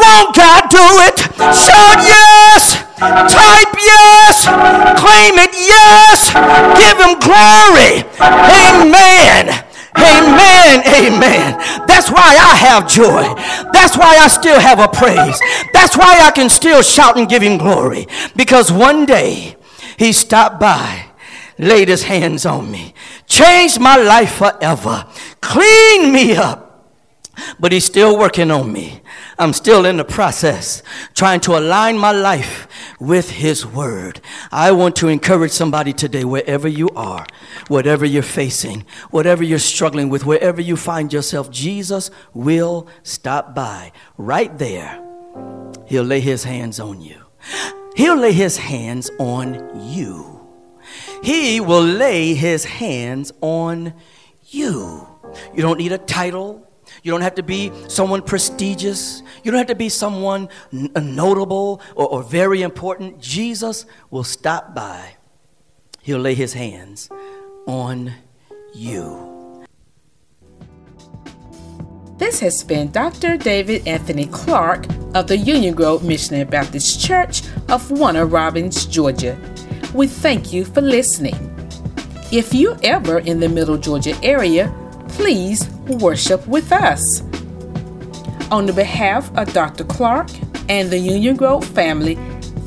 Won't 0.00 0.30
God 0.34 0.62
do 0.70 0.86
it? 1.08 1.18
Shout 1.52 1.98
yes! 2.04 2.88
Type 2.98 3.74
yes. 3.78 4.46
Claim 4.98 5.38
it 5.38 5.54
yes. 5.54 6.34
Give 6.74 6.98
him 6.98 7.14
glory. 7.22 8.02
Amen. 8.18 9.64
Amen. 9.96 10.82
Amen. 10.86 11.86
That's 11.86 12.10
why 12.10 12.36
I 12.36 12.56
have 12.56 12.88
joy. 12.88 13.22
That's 13.72 13.96
why 13.96 14.16
I 14.18 14.28
still 14.28 14.60
have 14.60 14.80
a 14.80 14.88
praise. 14.88 15.40
That's 15.72 15.96
why 15.96 16.20
I 16.20 16.30
can 16.30 16.48
still 16.48 16.82
shout 16.82 17.16
and 17.18 17.28
give 17.28 17.42
him 17.42 17.58
glory. 17.58 18.06
Because 18.34 18.72
one 18.72 19.06
day 19.06 19.56
he 19.96 20.12
stopped 20.12 20.60
by, 20.60 21.06
laid 21.58 21.88
his 21.88 22.04
hands 22.04 22.46
on 22.46 22.70
me, 22.70 22.94
changed 23.28 23.80
my 23.80 23.96
life 23.96 24.36
forever, 24.36 25.06
cleaned 25.40 26.12
me 26.12 26.34
up 26.34 26.68
But 27.58 27.72
he's 27.72 27.84
still 27.84 28.18
working 28.18 28.50
on 28.50 28.72
me. 28.72 29.00
I'm 29.38 29.52
still 29.52 29.84
in 29.84 29.96
the 29.96 30.04
process, 30.04 30.82
trying 31.14 31.40
to 31.40 31.56
align 31.56 31.96
my 31.98 32.12
life 32.12 32.66
with 32.98 33.30
his 33.30 33.64
word. 33.64 34.20
I 34.50 34.72
want 34.72 34.96
to 34.96 35.08
encourage 35.08 35.52
somebody 35.52 35.92
today, 35.92 36.24
wherever 36.24 36.66
you 36.66 36.88
are, 36.90 37.26
whatever 37.68 38.04
you're 38.04 38.22
facing, 38.22 38.84
whatever 39.10 39.44
you're 39.44 39.58
struggling 39.58 40.08
with, 40.08 40.26
wherever 40.26 40.60
you 40.60 40.76
find 40.76 41.12
yourself, 41.12 41.50
Jesus 41.50 42.10
will 42.34 42.88
stop 43.02 43.54
by 43.54 43.92
right 44.16 44.56
there. 44.58 45.02
He'll 45.86 46.04
lay 46.04 46.20
his 46.20 46.44
hands 46.44 46.80
on 46.80 47.00
you. 47.00 47.24
He'll 47.96 48.16
lay 48.16 48.32
his 48.32 48.56
hands 48.56 49.10
on 49.18 49.80
you. 49.92 50.37
He 51.22 51.60
will 51.60 51.82
lay 51.84 52.34
his 52.34 52.64
hands 52.64 53.32
on 53.40 53.94
you. 54.46 55.06
You 55.54 55.62
don't 55.62 55.78
need 55.78 55.92
a 55.92 55.98
title. 55.98 56.64
You 57.02 57.12
don't 57.12 57.20
have 57.20 57.34
to 57.36 57.42
be 57.42 57.70
someone 57.88 58.22
prestigious. 58.22 59.22
You 59.42 59.50
don't 59.50 59.58
have 59.58 59.66
to 59.68 59.74
be 59.74 59.88
someone 59.88 60.48
n- 60.72 60.90
uh, 60.94 61.00
notable 61.00 61.80
or, 61.94 62.08
or 62.08 62.22
very 62.22 62.62
important. 62.62 63.20
Jesus 63.20 63.86
will 64.10 64.24
stop 64.24 64.74
by. 64.74 65.16
He'll 66.02 66.18
lay 66.18 66.34
his 66.34 66.54
hands 66.54 67.10
on 67.66 68.14
you. 68.74 69.28
This 72.16 72.40
has 72.40 72.64
been 72.64 72.90
Dr. 72.90 73.36
David 73.36 73.86
Anthony 73.86 74.26
Clark 74.26 74.86
of 75.14 75.28
the 75.28 75.36
Union 75.36 75.74
Grove 75.74 76.02
Missionary 76.02 76.44
Baptist 76.44 77.00
Church 77.00 77.42
of 77.68 77.90
Warner 77.92 78.26
Robins, 78.26 78.86
Georgia. 78.86 79.38
We 79.94 80.06
thank 80.06 80.52
you 80.52 80.66
for 80.66 80.82
listening. 80.82 81.34
If 82.30 82.52
you're 82.52 82.76
ever 82.82 83.20
in 83.20 83.40
the 83.40 83.48
Middle 83.48 83.78
Georgia 83.78 84.14
area, 84.22 84.72
please 85.08 85.66
worship 85.88 86.46
with 86.46 86.72
us. 86.72 87.22
On 88.50 88.66
the 88.66 88.74
behalf 88.74 89.34
of 89.36 89.50
Dr. 89.54 89.84
Clark 89.84 90.28
and 90.68 90.90
the 90.90 90.98
Union 90.98 91.36
Grove 91.36 91.64
family, 91.64 92.16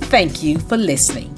thank 0.10 0.42
you 0.42 0.58
for 0.58 0.78
listening. 0.78 1.31